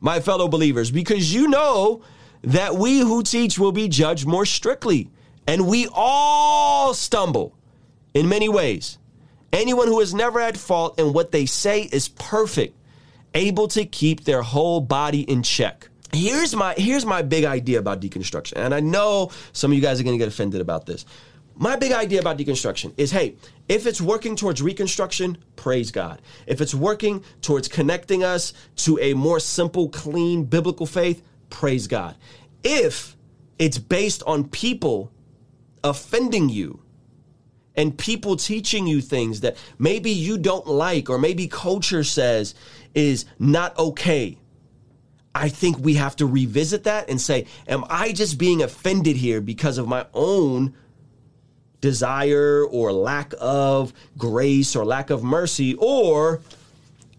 my 0.00 0.20
fellow 0.20 0.48
believers, 0.48 0.90
because 0.90 1.32
you 1.32 1.48
know 1.48 2.02
that 2.42 2.74
we 2.74 3.00
who 3.00 3.22
teach 3.22 3.58
will 3.58 3.72
be 3.72 3.88
judged 3.88 4.26
more 4.26 4.46
strictly. 4.46 5.10
And 5.46 5.66
we 5.66 5.88
all 5.92 6.94
stumble 6.94 7.56
in 8.14 8.28
many 8.28 8.48
ways. 8.48 8.98
Anyone 9.52 9.88
who 9.88 9.98
has 10.00 10.14
never 10.14 10.40
had 10.40 10.58
fault 10.58 10.98
in 10.98 11.12
what 11.12 11.32
they 11.32 11.46
say 11.46 11.82
is 11.82 12.08
perfect, 12.08 12.76
able 13.34 13.68
to 13.68 13.84
keep 13.84 14.24
their 14.24 14.42
whole 14.42 14.80
body 14.80 15.22
in 15.22 15.42
check. 15.42 15.88
Here's 16.12 16.54
my 16.54 16.74
here's 16.74 17.06
my 17.06 17.22
big 17.22 17.44
idea 17.44 17.78
about 17.78 18.00
deconstruction. 18.00 18.54
And 18.56 18.74
I 18.74 18.80
know 18.80 19.30
some 19.52 19.70
of 19.70 19.76
you 19.76 19.82
guys 19.82 20.00
are 20.00 20.04
going 20.04 20.18
to 20.18 20.24
get 20.24 20.28
offended 20.28 20.60
about 20.60 20.86
this. 20.86 21.04
My 21.56 21.76
big 21.76 21.92
idea 21.92 22.20
about 22.20 22.38
deconstruction 22.38 22.92
is 22.96 23.10
hey, 23.10 23.36
if 23.68 23.86
it's 23.86 24.00
working 24.00 24.34
towards 24.34 24.62
reconstruction, 24.62 25.38
praise 25.56 25.90
God. 25.90 26.22
If 26.46 26.60
it's 26.60 26.74
working 26.74 27.24
towards 27.42 27.68
connecting 27.68 28.24
us 28.24 28.52
to 28.76 28.98
a 28.98 29.14
more 29.14 29.40
simple, 29.40 29.88
clean 29.88 30.44
biblical 30.44 30.86
faith, 30.86 31.22
praise 31.50 31.86
God. 31.86 32.16
If 32.64 33.16
it's 33.58 33.78
based 33.78 34.22
on 34.26 34.48
people 34.48 35.12
offending 35.84 36.48
you, 36.48 36.80
and 37.76 37.96
people 37.96 38.36
teaching 38.36 38.86
you 38.86 39.00
things 39.00 39.40
that 39.40 39.56
maybe 39.78 40.10
you 40.10 40.38
don't 40.38 40.66
like 40.66 41.08
or 41.08 41.18
maybe 41.18 41.46
culture 41.46 42.04
says 42.04 42.54
is 42.94 43.24
not 43.38 43.78
okay. 43.78 44.38
I 45.34 45.48
think 45.48 45.78
we 45.78 45.94
have 45.94 46.16
to 46.16 46.26
revisit 46.26 46.84
that 46.84 47.08
and 47.08 47.20
say, 47.20 47.46
am 47.68 47.84
I 47.88 48.12
just 48.12 48.38
being 48.38 48.62
offended 48.62 49.16
here 49.16 49.40
because 49.40 49.78
of 49.78 49.86
my 49.86 50.06
own 50.12 50.74
desire 51.80 52.64
or 52.64 52.92
lack 52.92 53.32
of 53.40 53.92
grace 54.18 54.74
or 54.74 54.84
lack 54.84 55.10
of 55.10 55.22
mercy? 55.22 55.74
Or 55.74 56.40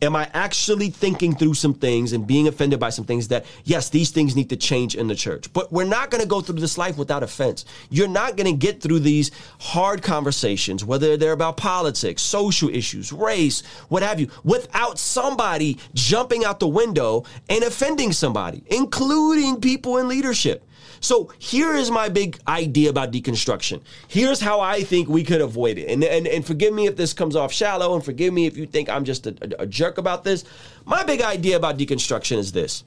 Am 0.04 0.16
I 0.16 0.28
actually 0.34 0.90
thinking 0.90 1.36
through 1.36 1.54
some 1.54 1.76
things 1.76 2.14
and 2.14 2.26
being 2.26 2.48
offended 2.48 2.80
by 2.80 2.90
some 2.90 3.06
things 3.06 3.28
that, 3.28 3.46
yes, 3.66 3.92
these 3.92 4.10
things 4.10 4.36
need 4.36 4.50
to 4.50 4.56
change 4.56 4.96
in 4.96 5.08
the 5.08 5.14
church? 5.14 5.54
But 5.54 5.72
we're 5.72 5.84
not 5.84 6.10
going 6.10 6.24
to 6.24 6.28
go 6.28 6.42
through 6.42 6.60
this 6.60 6.76
life 6.76 6.98
without 6.98 7.22
offense. 7.22 7.66
You're 7.92 8.08
not 8.08 8.36
going 8.36 8.52
to 8.52 8.58
get 8.58 8.82
through 8.82 9.02
these 9.02 9.30
hard 9.60 10.02
conversations, 10.02 10.84
whether 10.84 11.18
they're 11.18 11.34
about 11.34 11.58
politics, 11.58 12.24
social 12.24 12.70
issues, 12.70 13.14
race, 13.14 13.62
what 13.90 14.02
have 14.02 14.20
you, 14.20 14.28
without 14.44 14.98
somebody 14.98 15.78
jumping 15.94 16.46
out 16.46 16.60
the 16.60 16.68
window 16.68 17.24
and 17.48 17.64
offending 17.64 18.12
somebody, 18.12 18.64
including 18.72 19.62
people 19.62 20.00
in 20.00 20.08
leadership. 20.08 20.68
So 21.02 21.34
here 21.40 21.76
is 21.76 21.90
my 21.90 22.10
big 22.10 22.40
idea 22.48 22.90
about 22.92 23.12
deconstruction. 23.12 23.82
Here's 24.08 24.40
how 24.40 24.62
I 24.62 24.84
think 24.84 25.10
we 25.10 25.24
could 25.24 25.42
avoid 25.42 25.80
it. 25.80 25.90
And, 25.90 26.04
and, 26.04 26.28
and 26.28 26.46
forgive 26.46 26.74
me 26.74 26.86
if 26.86 26.96
this 26.96 27.12
comes 27.12 27.36
off 27.36 27.52
shallow, 27.52 27.96
and 27.96 28.06
forgive 28.06 28.32
me 28.34 28.46
if 28.46 28.56
you 28.56 28.68
think 28.68 28.88
I'm 28.88 29.04
just 29.04 29.26
a, 29.26 29.36
a, 29.42 29.64
a 29.64 29.66
jerk 29.68 29.98
about 29.98 30.24
this. 30.24 30.46
My 30.86 31.04
big 31.04 31.22
idea 31.22 31.58
about 31.58 31.78
deconstruction 31.78 32.38
is 32.38 32.52
this 32.52 32.84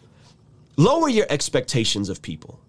lower 0.76 1.08
your 1.08 1.26
expectations 1.28 2.08
of 2.08 2.22
people, 2.22 2.60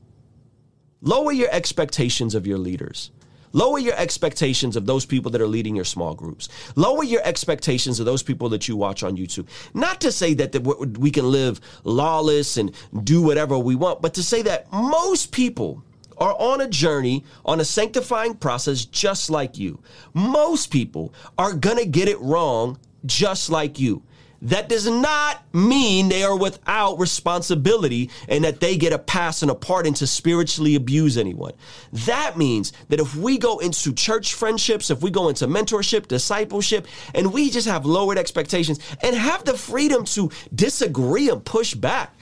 lower 1.01 1.31
your 1.31 1.49
expectations 1.51 2.33
of 2.33 2.47
your 2.47 2.57
leaders. 2.57 3.11
Lower 3.55 3.79
your 3.79 3.95
expectations 3.95 4.75
of 4.75 4.85
those 4.85 5.05
people 5.05 5.31
that 5.31 5.39
are 5.39 5.47
leading 5.47 5.77
your 5.77 5.85
small 5.85 6.13
groups. 6.13 6.49
Lower 6.75 7.05
your 7.05 7.21
expectations 7.23 8.01
of 8.01 8.05
those 8.05 8.21
people 8.21 8.49
that 8.49 8.67
you 8.67 8.75
watch 8.75 9.01
on 9.01 9.15
YouTube. 9.15 9.47
Not 9.73 10.01
to 10.01 10.11
say 10.11 10.33
that 10.33 10.61
we 10.99 11.09
can 11.09 11.31
live 11.31 11.61
lawless 11.85 12.57
and 12.57 12.73
do 13.05 13.21
whatever 13.21 13.57
we 13.57 13.75
want, 13.75 14.01
but 14.01 14.13
to 14.15 14.23
say 14.23 14.41
that 14.41 14.69
most 14.73 15.31
people 15.31 15.85
are 16.17 16.35
on 16.37 16.59
a 16.59 16.67
journey, 16.67 17.23
on 17.45 17.61
a 17.61 17.65
sanctifying 17.65 18.35
process 18.35 18.83
just 18.83 19.29
like 19.29 19.57
you. 19.57 19.79
Most 20.13 20.69
people 20.69 21.13
are 21.37 21.53
going 21.53 21.77
to 21.77 21.85
get 21.85 22.09
it 22.09 22.19
wrong 22.19 22.77
just 23.05 23.49
like 23.49 23.79
you. 23.79 24.03
That 24.45 24.69
does 24.69 24.87
not 24.87 25.43
mean 25.53 26.07
they 26.07 26.23
are 26.23 26.37
without 26.37 26.99
responsibility 26.99 28.11
and 28.29 28.43
that 28.43 28.59
they 28.59 28.77
get 28.77 28.93
a 28.93 28.99
pass 28.99 29.41
and 29.41 29.49
a 29.49 29.55
pardon 29.55 29.95
to 29.95 30.05
spiritually 30.05 30.75
abuse 30.75 31.17
anyone. 31.17 31.53
That 31.91 32.37
means 32.37 32.71
that 32.89 32.99
if 32.99 33.15
we 33.15 33.39
go 33.39 33.57
into 33.57 33.91
church 33.91 34.35
friendships, 34.35 34.91
if 34.91 35.01
we 35.01 35.09
go 35.09 35.29
into 35.29 35.47
mentorship, 35.47 36.07
discipleship, 36.07 36.85
and 37.15 37.33
we 37.33 37.49
just 37.49 37.67
have 37.67 37.87
lowered 37.87 38.19
expectations 38.19 38.79
and 39.01 39.15
have 39.15 39.45
the 39.45 39.57
freedom 39.57 40.05
to 40.05 40.29
disagree 40.53 41.27
and 41.29 41.43
push 41.43 41.73
back, 41.73 42.14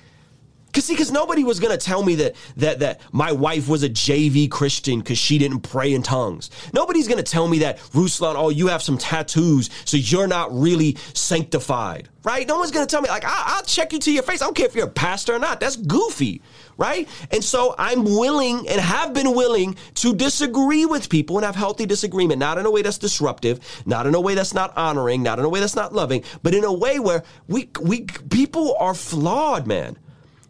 Cause 0.73 0.85
see, 0.85 0.95
cause 0.95 1.11
nobody 1.11 1.43
was 1.43 1.59
gonna 1.59 1.77
tell 1.77 2.03
me 2.03 2.15
that 2.15 2.35
that 2.57 2.79
that 2.79 3.01
my 3.11 3.31
wife 3.31 3.69
was 3.69 3.83
a 3.83 3.89
JV 3.89 4.49
Christian 4.49 4.99
because 4.99 5.19
she 5.19 5.37
didn't 5.37 5.59
pray 5.59 5.93
in 5.93 6.01
tongues. 6.01 6.49
Nobody's 6.73 7.07
gonna 7.07 7.21
tell 7.21 7.47
me 7.47 7.59
that 7.59 7.77
Ruslan, 7.93 8.33
oh, 8.35 8.49
you 8.49 8.67
have 8.67 8.81
some 8.81 8.97
tattoos, 8.97 9.69
so 9.85 9.97
you're 9.97 10.25
not 10.25 10.49
really 10.51 10.97
sanctified, 11.13 12.09
right? 12.23 12.47
No 12.47 12.57
one's 12.57 12.71
gonna 12.71 12.87
tell 12.87 13.03
me 13.03 13.09
like 13.09 13.23
I, 13.23 13.57
will 13.57 13.65
check 13.67 13.93
you 13.93 13.99
to 13.99 14.11
your 14.11 14.23
face. 14.23 14.41
I 14.41 14.45
don't 14.45 14.55
care 14.55 14.65
if 14.65 14.73
you're 14.73 14.87
a 14.87 14.91
pastor 14.91 15.35
or 15.35 15.39
not. 15.39 15.59
That's 15.59 15.75
goofy, 15.75 16.41
right? 16.75 17.07
And 17.29 17.43
so 17.43 17.75
I'm 17.77 18.03
willing 18.03 18.67
and 18.67 18.81
have 18.81 19.13
been 19.13 19.35
willing 19.35 19.75
to 19.95 20.15
disagree 20.15 20.87
with 20.87 21.07
people 21.07 21.37
and 21.37 21.45
have 21.45 21.55
healthy 21.55 21.85
disagreement, 21.85 22.39
not 22.39 22.57
in 22.57 22.65
a 22.65 22.71
way 22.71 22.81
that's 22.81 22.97
disruptive, 22.97 23.59
not 23.85 24.07
in 24.07 24.15
a 24.15 24.21
way 24.21 24.33
that's 24.33 24.55
not 24.55 24.75
honoring, 24.75 25.21
not 25.21 25.37
in 25.37 25.45
a 25.45 25.49
way 25.49 25.59
that's 25.59 25.75
not 25.75 25.93
loving, 25.93 26.23
but 26.41 26.55
in 26.55 26.63
a 26.63 26.73
way 26.73 26.97
where 26.97 27.23
we 27.47 27.69
we 27.79 28.01
people 28.31 28.75
are 28.79 28.95
flawed, 28.95 29.67
man. 29.67 29.97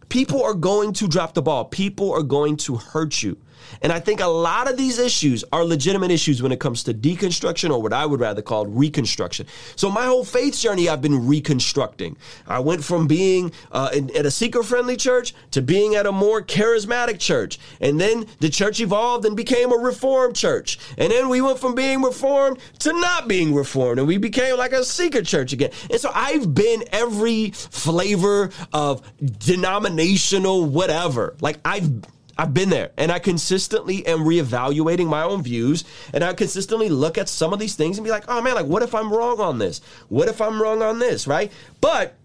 People 0.08 0.42
are 0.42 0.54
going 0.54 0.92
to 0.94 1.08
drop 1.08 1.34
the 1.34 1.42
ball. 1.42 1.64
People 1.64 2.12
are 2.12 2.22
going 2.22 2.56
to 2.58 2.76
hurt 2.76 3.22
you. 3.22 3.36
And 3.82 3.92
I 3.92 4.00
think 4.00 4.20
a 4.20 4.26
lot 4.26 4.70
of 4.70 4.76
these 4.76 4.98
issues 4.98 5.44
are 5.52 5.64
legitimate 5.64 6.10
issues 6.10 6.42
when 6.42 6.52
it 6.52 6.60
comes 6.60 6.82
to 6.84 6.94
deconstruction 6.94 7.70
or 7.70 7.80
what 7.80 7.92
I 7.92 8.06
would 8.06 8.20
rather 8.20 8.42
call 8.42 8.66
reconstruction. 8.66 9.46
So 9.76 9.90
my 9.90 10.04
whole 10.04 10.24
faith 10.24 10.58
journey, 10.58 10.88
I've 10.88 11.02
been 11.02 11.26
reconstructing. 11.26 12.16
I 12.46 12.60
went 12.60 12.84
from 12.84 13.06
being 13.06 13.52
uh, 13.72 13.90
in, 13.94 14.14
at 14.16 14.26
a 14.26 14.30
seeker-friendly 14.30 14.96
church 14.96 15.34
to 15.52 15.62
being 15.62 15.94
at 15.94 16.06
a 16.06 16.12
more 16.12 16.42
charismatic 16.42 17.18
church. 17.18 17.58
And 17.80 18.00
then 18.00 18.26
the 18.40 18.48
church 18.48 18.80
evolved 18.80 19.24
and 19.24 19.36
became 19.36 19.72
a 19.72 19.76
reformed 19.76 20.36
church. 20.36 20.78
And 20.98 21.10
then 21.12 21.28
we 21.28 21.40
went 21.40 21.58
from 21.58 21.74
being 21.74 22.02
reformed 22.02 22.58
to 22.80 22.92
not 22.92 23.28
being 23.28 23.54
reformed. 23.54 23.98
And 23.98 24.08
we 24.08 24.18
became 24.18 24.56
like 24.56 24.72
a 24.72 24.84
seeker 24.84 25.22
church 25.22 25.52
again. 25.52 25.70
And 25.90 26.00
so 26.00 26.10
I've 26.14 26.54
been 26.54 26.84
every 26.92 27.50
flavor 27.50 28.50
of 28.72 29.02
denominational 29.38 30.64
whatever. 30.64 31.36
Like 31.40 31.58
I've 31.64 31.90
I've 32.36 32.54
been 32.54 32.70
there 32.70 32.90
and 32.96 33.12
I 33.12 33.18
consistently 33.18 34.04
am 34.06 34.20
reevaluating 34.20 35.06
my 35.06 35.22
own 35.22 35.42
views 35.42 35.84
and 36.12 36.24
I 36.24 36.32
consistently 36.34 36.88
look 36.88 37.18
at 37.18 37.28
some 37.28 37.52
of 37.52 37.58
these 37.58 37.74
things 37.74 37.98
and 37.98 38.04
be 38.04 38.10
like, 38.10 38.24
oh 38.28 38.40
man, 38.42 38.54
like 38.54 38.66
what 38.66 38.82
if 38.82 38.94
I'm 38.94 39.12
wrong 39.12 39.40
on 39.40 39.58
this? 39.58 39.80
What 40.08 40.28
if 40.28 40.40
I'm 40.40 40.60
wrong 40.60 40.82
on 40.82 40.98
this, 40.98 41.26
right? 41.26 41.52
But 41.80 42.16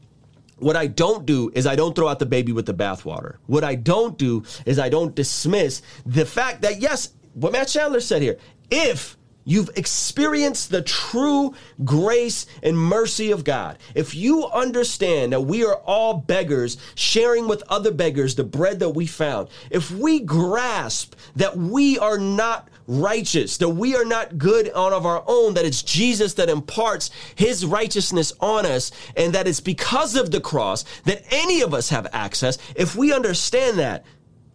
what 0.58 0.76
I 0.76 0.88
don't 0.88 1.26
do 1.26 1.52
is 1.54 1.66
I 1.66 1.76
don't 1.76 1.96
throw 1.96 2.08
out 2.08 2.20
the 2.20 2.26
baby 2.26 2.52
with 2.52 2.66
the 2.66 2.74
bathwater. 2.74 3.38
What 3.48 3.64
I 3.64 3.76
don't 3.76 4.18
do 4.18 4.44
is 4.66 4.80
I 4.80 4.90
don't 4.90 5.16
dismiss 5.16 5.82
the 6.06 6.26
fact 6.26 6.62
that, 6.64 6.82
yes, 6.82 7.14
what 7.34 7.52
Matt 7.52 7.68
Chandler 7.70 8.02
said 8.02 8.22
here, 8.22 8.38
if 8.70 9.18
You've 9.50 9.72
experienced 9.76 10.70
the 10.70 10.84
true 10.84 11.56
grace 11.84 12.46
and 12.62 12.78
mercy 12.78 13.32
of 13.32 13.44
God. 13.44 13.80
If 13.96 14.14
you 14.14 14.46
understand 14.46 15.34
that 15.34 15.42
we 15.42 15.66
are 15.66 15.78
all 15.78 16.14
beggars 16.14 16.78
sharing 16.94 17.48
with 17.48 17.64
other 17.68 17.90
beggars 17.92 18.36
the 18.36 18.44
bread 18.44 18.80
that 18.82 18.92
we 18.92 19.08
found, 19.08 19.50
if 19.72 19.90
we 19.90 20.20
grasp 20.20 21.16
that 21.36 21.58
we 21.58 21.98
are 21.98 22.20
not 22.20 22.70
righteous, 22.86 23.58
that 23.58 23.70
we 23.70 23.96
are 23.96 24.06
not 24.06 24.38
good 24.38 24.72
on 24.74 24.94
of 24.94 25.08
our 25.08 25.24
own, 25.26 25.56
that 25.56 25.66
it's 25.66 25.82
Jesus 25.82 26.36
that 26.36 26.48
imparts 26.48 27.10
his 27.34 27.66
righteousness 27.66 28.32
on 28.40 28.68
us, 28.68 28.92
and 29.18 29.34
that 29.34 29.48
it's 29.48 29.62
because 29.62 30.16
of 30.16 30.30
the 30.30 30.42
cross 30.42 30.86
that 31.06 31.24
any 31.32 31.62
of 31.62 31.74
us 31.74 31.90
have 31.90 32.06
access, 32.14 32.60
if 32.76 32.96
we 32.96 33.12
understand 33.12 33.80
that, 33.80 34.06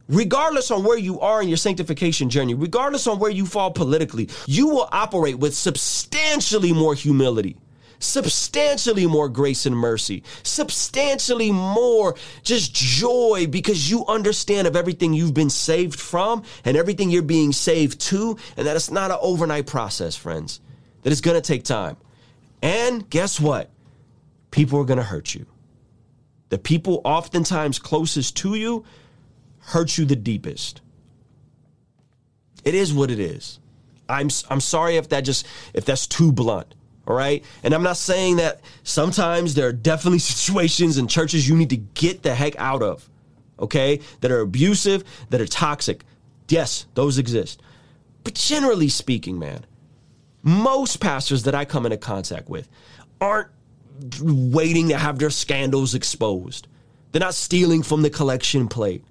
regardless 0.08 0.70
on 0.70 0.84
where 0.84 0.98
you 0.98 1.20
are 1.20 1.42
in 1.42 1.48
your 1.48 1.56
sanctification 1.56 2.28
journey, 2.28 2.54
regardless 2.54 3.06
on 3.06 3.18
where 3.18 3.30
you 3.30 3.46
fall 3.46 3.70
politically, 3.70 4.28
you 4.46 4.68
will 4.68 4.88
operate 4.92 5.38
with 5.38 5.54
substantially 5.54 6.72
more 6.72 6.94
humility, 6.94 7.56
substantially 7.98 9.06
more 9.06 9.28
grace 9.28 9.66
and 9.66 9.76
mercy, 9.76 10.22
substantially 10.42 11.50
more 11.50 12.14
just 12.42 12.74
joy 12.74 13.46
because 13.48 13.90
you 13.90 14.04
understand 14.06 14.66
of 14.66 14.76
everything 14.76 15.14
you've 15.14 15.34
been 15.34 15.50
saved 15.50 15.98
from 15.98 16.42
and 16.64 16.76
everything 16.76 17.10
you're 17.10 17.22
being 17.22 17.52
saved 17.52 18.00
to, 18.00 18.36
and 18.56 18.66
that 18.66 18.76
it's 18.76 18.90
not 18.90 19.10
an 19.10 19.18
overnight 19.20 19.66
process, 19.66 20.14
friends, 20.16 20.60
that 21.02 21.12
it's 21.12 21.22
gonna 21.22 21.40
take 21.40 21.64
time. 21.64 21.96
And 22.62 23.08
guess 23.08 23.40
what? 23.40 23.70
People 24.50 24.78
are 24.80 24.84
gonna 24.84 25.02
hurt 25.02 25.34
you. 25.34 25.46
The 26.50 26.58
people 26.58 27.00
oftentimes 27.04 27.78
closest 27.78 28.36
to 28.38 28.54
you 28.54 28.84
hurt 29.66 29.98
you 29.98 30.04
the 30.04 30.16
deepest. 30.16 30.80
It 32.64 32.74
is 32.74 32.92
what 32.92 33.10
it 33.10 33.20
is. 33.20 33.58
I'm 34.08 34.28
I'm 34.50 34.60
sorry 34.60 34.96
if 34.96 35.08
that 35.10 35.22
just 35.22 35.46
if 35.72 35.84
that's 35.84 36.06
too 36.06 36.32
blunt. 36.32 36.74
All 37.06 37.14
right? 37.14 37.44
And 37.62 37.74
I'm 37.74 37.82
not 37.82 37.98
saying 37.98 38.36
that 38.36 38.60
sometimes 38.82 39.54
there 39.54 39.68
are 39.68 39.72
definitely 39.72 40.18
situations 40.20 40.96
in 40.98 41.06
churches 41.06 41.48
you 41.48 41.56
need 41.56 41.70
to 41.70 41.76
get 41.76 42.22
the 42.22 42.34
heck 42.34 42.56
out 42.56 42.82
of. 42.82 43.08
Okay? 43.58 44.00
That 44.20 44.30
are 44.30 44.40
abusive, 44.40 45.04
that 45.30 45.40
are 45.40 45.46
toxic. 45.46 46.04
Yes, 46.48 46.86
those 46.94 47.18
exist. 47.18 47.62
But 48.24 48.34
generally 48.34 48.88
speaking, 48.88 49.38
man, 49.38 49.66
most 50.42 50.98
pastors 50.98 51.42
that 51.44 51.54
I 51.54 51.64
come 51.64 51.86
into 51.86 51.98
contact 51.98 52.48
with 52.48 52.68
aren't 53.20 53.48
waiting 54.20 54.88
to 54.88 54.98
have 54.98 55.18
their 55.18 55.30
scandals 55.30 55.94
exposed. 55.94 56.68
They're 57.12 57.20
not 57.20 57.34
stealing 57.34 57.82
from 57.82 58.02
the 58.02 58.10
collection 58.10 58.68
plate. 58.68 59.04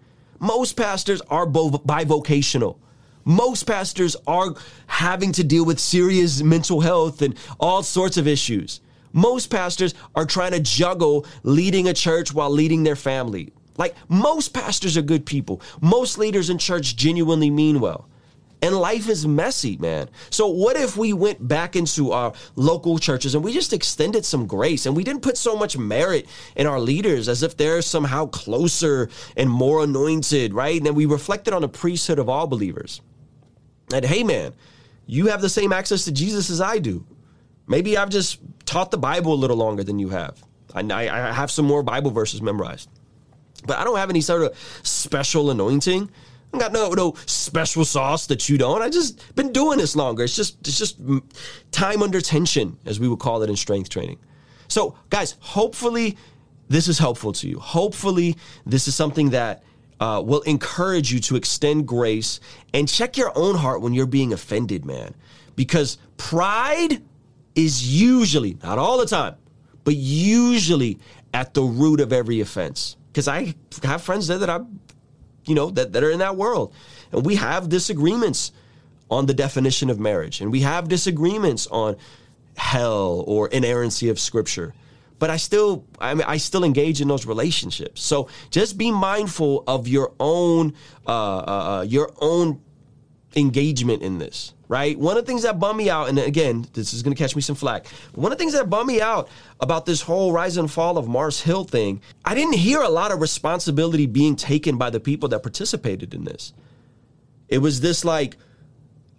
Most 0.43 0.73
pastors 0.73 1.21
are 1.29 1.47
bivocational. 1.47 2.75
Most 3.23 3.63
pastors 3.63 4.17
are 4.27 4.53
having 4.87 5.31
to 5.31 5.41
deal 5.41 5.63
with 5.63 5.79
serious 5.79 6.43
mental 6.43 6.81
health 6.81 7.21
and 7.21 7.37
all 7.61 7.81
sorts 7.81 8.17
of 8.17 8.27
issues. 8.27 8.81
Most 9.13 9.47
pastors 9.47 9.93
are 10.15 10.25
trying 10.25 10.51
to 10.51 10.59
juggle 10.59 11.25
leading 11.43 11.87
a 11.87 11.93
church 11.93 12.33
while 12.33 12.49
leading 12.49 12.83
their 12.83 12.97
family. 12.97 13.53
Like 13.77 13.95
most 14.09 14.53
pastors 14.53 14.97
are 14.97 15.01
good 15.01 15.25
people. 15.25 15.61
Most 15.79 16.17
leaders 16.17 16.49
in 16.49 16.57
church 16.57 16.97
genuinely 16.97 17.49
mean 17.49 17.79
well. 17.79 18.09
And 18.63 18.77
life 18.77 19.09
is 19.09 19.27
messy, 19.27 19.75
man. 19.75 20.09
So, 20.29 20.47
what 20.47 20.77
if 20.77 20.95
we 20.95 21.11
went 21.11 21.45
back 21.45 21.75
into 21.75 22.13
our 22.13 22.31
local 22.55 22.97
churches 22.97 23.35
and 23.35 23.43
we 23.43 23.51
just 23.51 23.73
extended 23.73 24.23
some 24.23 24.47
grace 24.47 24.85
and 24.85 24.95
we 24.95 25.03
didn't 25.03 25.21
put 25.21 25.37
so 25.37 25.57
much 25.57 25.77
merit 25.77 26.27
in 26.55 26.65
our 26.65 26.79
leaders 26.79 27.27
as 27.27 27.43
if 27.43 27.57
they're 27.57 27.81
somehow 27.81 28.27
closer 28.27 29.09
and 29.35 29.49
more 29.49 29.83
anointed, 29.83 30.53
right? 30.53 30.77
And 30.77 30.85
then 30.85 30.95
we 30.95 31.05
reflected 31.05 31.53
on 31.53 31.61
the 31.61 31.67
priesthood 31.67 32.19
of 32.19 32.29
all 32.29 32.47
believers. 32.47 33.01
And 33.93 34.05
hey, 34.05 34.23
man, 34.23 34.53
you 35.07 35.27
have 35.27 35.41
the 35.41 35.49
same 35.49 35.73
access 35.73 36.05
to 36.05 36.13
Jesus 36.13 36.49
as 36.49 36.61
I 36.61 36.79
do. 36.79 37.05
Maybe 37.67 37.97
I've 37.97 38.09
just 38.09 38.39
taught 38.65 38.91
the 38.91 38.97
Bible 38.97 39.33
a 39.33 39.35
little 39.35 39.57
longer 39.57 39.83
than 39.83 39.99
you 39.99 40.07
have. 40.07 40.41
I, 40.73 40.83
I 40.89 41.33
have 41.33 41.51
some 41.51 41.65
more 41.65 41.83
Bible 41.83 42.11
verses 42.11 42.41
memorized, 42.41 42.87
but 43.67 43.77
I 43.77 43.83
don't 43.83 43.97
have 43.97 44.09
any 44.09 44.21
sort 44.21 44.43
of 44.43 44.57
special 44.83 45.51
anointing. 45.51 46.09
I 46.53 46.59
got 46.59 46.71
no 46.71 46.89
no 46.89 47.15
special 47.25 47.83
sauce 47.83 48.27
that 48.27 48.47
you 48.47 48.57
don't. 48.57 48.81
I 48.81 48.89
just 48.89 49.35
been 49.35 49.51
doing 49.51 49.79
this 49.79 49.95
longer. 49.95 50.23
It's 50.23 50.35
just 50.35 50.59
it's 50.67 50.77
just 50.77 50.99
time 51.71 52.03
under 52.03 52.21
tension, 52.21 52.77
as 52.85 52.99
we 52.99 53.07
would 53.07 53.19
call 53.19 53.41
it 53.41 53.49
in 53.49 53.55
strength 53.55 53.89
training. 53.89 54.19
So, 54.67 54.95
guys, 55.09 55.35
hopefully 55.39 56.17
this 56.69 56.87
is 56.87 56.97
helpful 56.97 57.33
to 57.33 57.47
you. 57.47 57.59
Hopefully 57.59 58.37
this 58.65 58.87
is 58.87 58.95
something 58.95 59.31
that 59.31 59.63
uh, 59.99 60.21
will 60.23 60.41
encourage 60.41 61.11
you 61.11 61.19
to 61.21 61.35
extend 61.35 61.87
grace 61.87 62.39
and 62.73 62.87
check 62.87 63.17
your 63.17 63.31
own 63.35 63.55
heart 63.55 63.81
when 63.81 63.93
you're 63.93 64.05
being 64.05 64.33
offended, 64.33 64.85
man. 64.85 65.13
Because 65.55 65.97
pride 66.17 67.01
is 67.55 67.99
usually, 67.99 68.57
not 68.63 68.79
all 68.79 68.97
the 68.97 69.05
time, 69.05 69.35
but 69.83 69.95
usually 69.95 70.97
at 71.33 71.53
the 71.53 71.61
root 71.61 71.99
of 71.99 72.11
every 72.11 72.41
offense. 72.41 72.97
Because 73.11 73.27
I 73.27 73.53
have 73.83 74.01
friends 74.01 74.27
there 74.27 74.39
that 74.39 74.49
I 74.49 74.61
you 75.45 75.55
know, 75.55 75.69
that, 75.71 75.93
that 75.93 76.03
are 76.03 76.11
in 76.11 76.19
that 76.19 76.35
world. 76.35 76.73
And 77.11 77.25
we 77.25 77.35
have 77.35 77.69
disagreements 77.69 78.51
on 79.09 79.25
the 79.25 79.33
definition 79.33 79.89
of 79.89 79.99
marriage, 79.99 80.41
and 80.41 80.51
we 80.51 80.61
have 80.61 80.87
disagreements 80.87 81.67
on 81.67 81.95
hell 82.57 83.23
or 83.27 83.47
inerrancy 83.49 84.09
of 84.09 84.19
scripture. 84.19 84.73
But 85.19 85.29
I 85.29 85.37
still, 85.37 85.85
I 85.99 86.13
mean, 86.13 86.25
I 86.27 86.37
still 86.37 86.63
engage 86.63 86.99
in 86.99 87.07
those 87.07 87.25
relationships. 87.25 88.01
So 88.01 88.27
just 88.49 88.77
be 88.77 88.91
mindful 88.91 89.63
of 89.67 89.87
your 89.87 90.11
own, 90.19 90.73
uh, 91.07 91.11
uh, 91.11 91.43
uh 91.79 91.85
your 91.87 92.11
own 92.19 92.61
engagement 93.35 94.01
in 94.01 94.19
this 94.19 94.53
right? 94.73 94.97
One 94.97 95.17
of 95.17 95.23
the 95.23 95.31
things 95.31 95.43
that 95.43 95.59
bummed 95.59 95.77
me 95.77 95.91
out, 95.91 96.09
and 96.09 96.17
again, 96.17 96.65
this 96.73 96.95
is 96.95 97.03
going 97.03 97.15
to 97.15 97.21
catch 97.21 97.35
me 97.35 97.43
some 97.43 97.55
flack. 97.55 97.85
One 98.15 98.31
of 98.31 98.39
the 98.39 98.41
things 98.41 98.53
that 98.53 98.71
bummed 98.71 98.87
me 98.87 99.01
out 99.01 99.29
about 99.59 99.85
this 99.85 100.01
whole 100.01 100.31
rise 100.31 100.57
and 100.57 100.69
fall 100.69 100.97
of 100.97 101.07
Mars 101.07 101.41
Hill 101.41 101.63
thing, 101.63 102.01
I 102.25 102.33
didn't 102.33 102.55
hear 102.55 102.81
a 102.81 102.89
lot 102.89 103.11
of 103.11 103.21
responsibility 103.21 104.07
being 104.07 104.35
taken 104.35 104.79
by 104.79 104.89
the 104.89 104.99
people 104.99 105.29
that 105.29 105.43
participated 105.43 106.15
in 106.15 106.23
this. 106.23 106.53
It 107.49 107.59
was 107.59 107.81
this 107.81 108.03
like, 108.03 108.35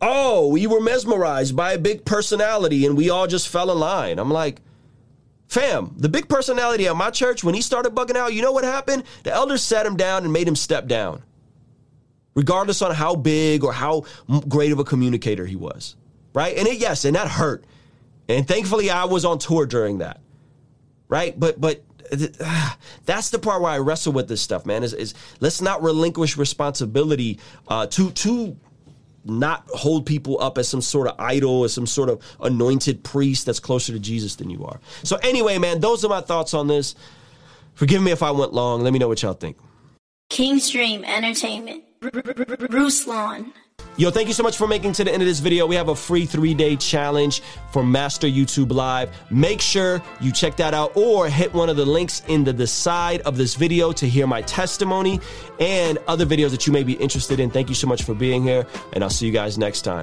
oh, 0.00 0.48
we 0.48 0.66
were 0.66 0.80
mesmerized 0.80 1.54
by 1.54 1.74
a 1.74 1.78
big 1.78 2.04
personality 2.04 2.84
and 2.84 2.96
we 2.96 3.08
all 3.08 3.28
just 3.28 3.48
fell 3.48 3.70
in 3.70 3.78
line. 3.78 4.18
I'm 4.18 4.32
like, 4.32 4.60
fam, 5.46 5.94
the 5.96 6.08
big 6.08 6.28
personality 6.28 6.88
at 6.88 6.96
my 6.96 7.10
church, 7.10 7.44
when 7.44 7.54
he 7.54 7.62
started 7.62 7.94
bugging 7.94 8.16
out, 8.16 8.34
you 8.34 8.42
know 8.42 8.50
what 8.50 8.64
happened? 8.64 9.04
The 9.22 9.32
elders 9.32 9.62
sat 9.62 9.86
him 9.86 9.96
down 9.96 10.24
and 10.24 10.32
made 10.32 10.48
him 10.48 10.56
step 10.56 10.88
down 10.88 11.22
regardless 12.34 12.82
on 12.82 12.94
how 12.94 13.14
big 13.14 13.64
or 13.64 13.72
how 13.72 14.04
great 14.48 14.72
of 14.72 14.78
a 14.78 14.84
communicator 14.84 15.46
he 15.46 15.56
was. 15.56 15.96
Right? 16.32 16.56
And 16.56 16.66
it, 16.66 16.78
yes, 16.78 17.04
and 17.04 17.14
that 17.16 17.28
hurt. 17.28 17.64
And 18.28 18.46
thankfully 18.46 18.90
I 18.90 19.04
was 19.04 19.24
on 19.24 19.38
tour 19.38 19.66
during 19.66 19.98
that. 19.98 20.20
Right? 21.08 21.38
But 21.38 21.60
but 21.60 21.82
uh, 22.12 22.74
that's 23.04 23.30
the 23.30 23.38
part 23.38 23.62
where 23.62 23.70
I 23.70 23.78
wrestle 23.78 24.12
with 24.12 24.28
this 24.28 24.40
stuff, 24.40 24.66
man. 24.66 24.82
Is, 24.82 24.92
is 24.92 25.14
let's 25.40 25.60
not 25.60 25.82
relinquish 25.82 26.36
responsibility 26.36 27.38
uh, 27.68 27.86
to 27.88 28.10
to 28.10 28.56
not 29.24 29.64
hold 29.68 30.04
people 30.04 30.40
up 30.40 30.58
as 30.58 30.68
some 30.68 30.82
sort 30.82 31.08
of 31.08 31.18
idol, 31.18 31.60
or 31.60 31.68
some 31.68 31.86
sort 31.86 32.08
of 32.08 32.22
anointed 32.40 33.02
priest 33.02 33.46
that's 33.46 33.60
closer 33.60 33.92
to 33.92 33.98
Jesus 33.98 34.36
than 34.36 34.50
you 34.50 34.64
are. 34.64 34.80
So 35.02 35.16
anyway, 35.16 35.58
man, 35.58 35.80
those 35.80 36.04
are 36.04 36.08
my 36.08 36.20
thoughts 36.20 36.52
on 36.52 36.66
this. 36.66 36.94
Forgive 37.74 38.02
me 38.02 38.12
if 38.12 38.22
I 38.22 38.30
went 38.30 38.52
long. 38.52 38.82
Let 38.82 38.92
me 38.92 38.98
know 38.98 39.08
what 39.08 39.22
y'all 39.22 39.34
think. 39.34 39.56
King's 40.30 40.70
Dream 40.70 41.04
Entertainment. 41.04 41.84
Ruslan. 42.10 43.52
Yo, 43.96 44.10
thank 44.10 44.26
you 44.26 44.34
so 44.34 44.42
much 44.42 44.56
for 44.56 44.66
making 44.66 44.92
to 44.92 45.04
the 45.04 45.12
end 45.12 45.22
of 45.22 45.28
this 45.28 45.38
video. 45.38 45.66
We 45.66 45.76
have 45.76 45.88
a 45.88 45.94
free 45.94 46.26
three-day 46.26 46.76
challenge 46.76 47.42
for 47.72 47.84
Master 47.84 48.26
YouTube 48.26 48.72
Live. 48.72 49.10
Make 49.30 49.60
sure 49.60 50.02
you 50.20 50.32
check 50.32 50.56
that 50.56 50.74
out 50.74 50.96
or 50.96 51.28
hit 51.28 51.54
one 51.54 51.68
of 51.68 51.76
the 51.76 51.84
links 51.84 52.22
in 52.26 52.42
the, 52.42 52.52
the 52.52 52.66
side 52.66 53.20
of 53.20 53.36
this 53.36 53.54
video 53.54 53.92
to 53.92 54.08
hear 54.08 54.26
my 54.26 54.42
testimony 54.42 55.20
and 55.60 55.98
other 56.08 56.26
videos 56.26 56.50
that 56.50 56.66
you 56.66 56.72
may 56.72 56.82
be 56.82 56.94
interested 56.94 57.38
in. 57.38 57.50
Thank 57.50 57.68
you 57.68 57.76
so 57.76 57.86
much 57.86 58.02
for 58.02 58.14
being 58.14 58.42
here, 58.42 58.66
and 58.94 59.04
I'll 59.04 59.10
see 59.10 59.26
you 59.26 59.32
guys 59.32 59.58
next 59.58 59.82
time. 59.82 59.92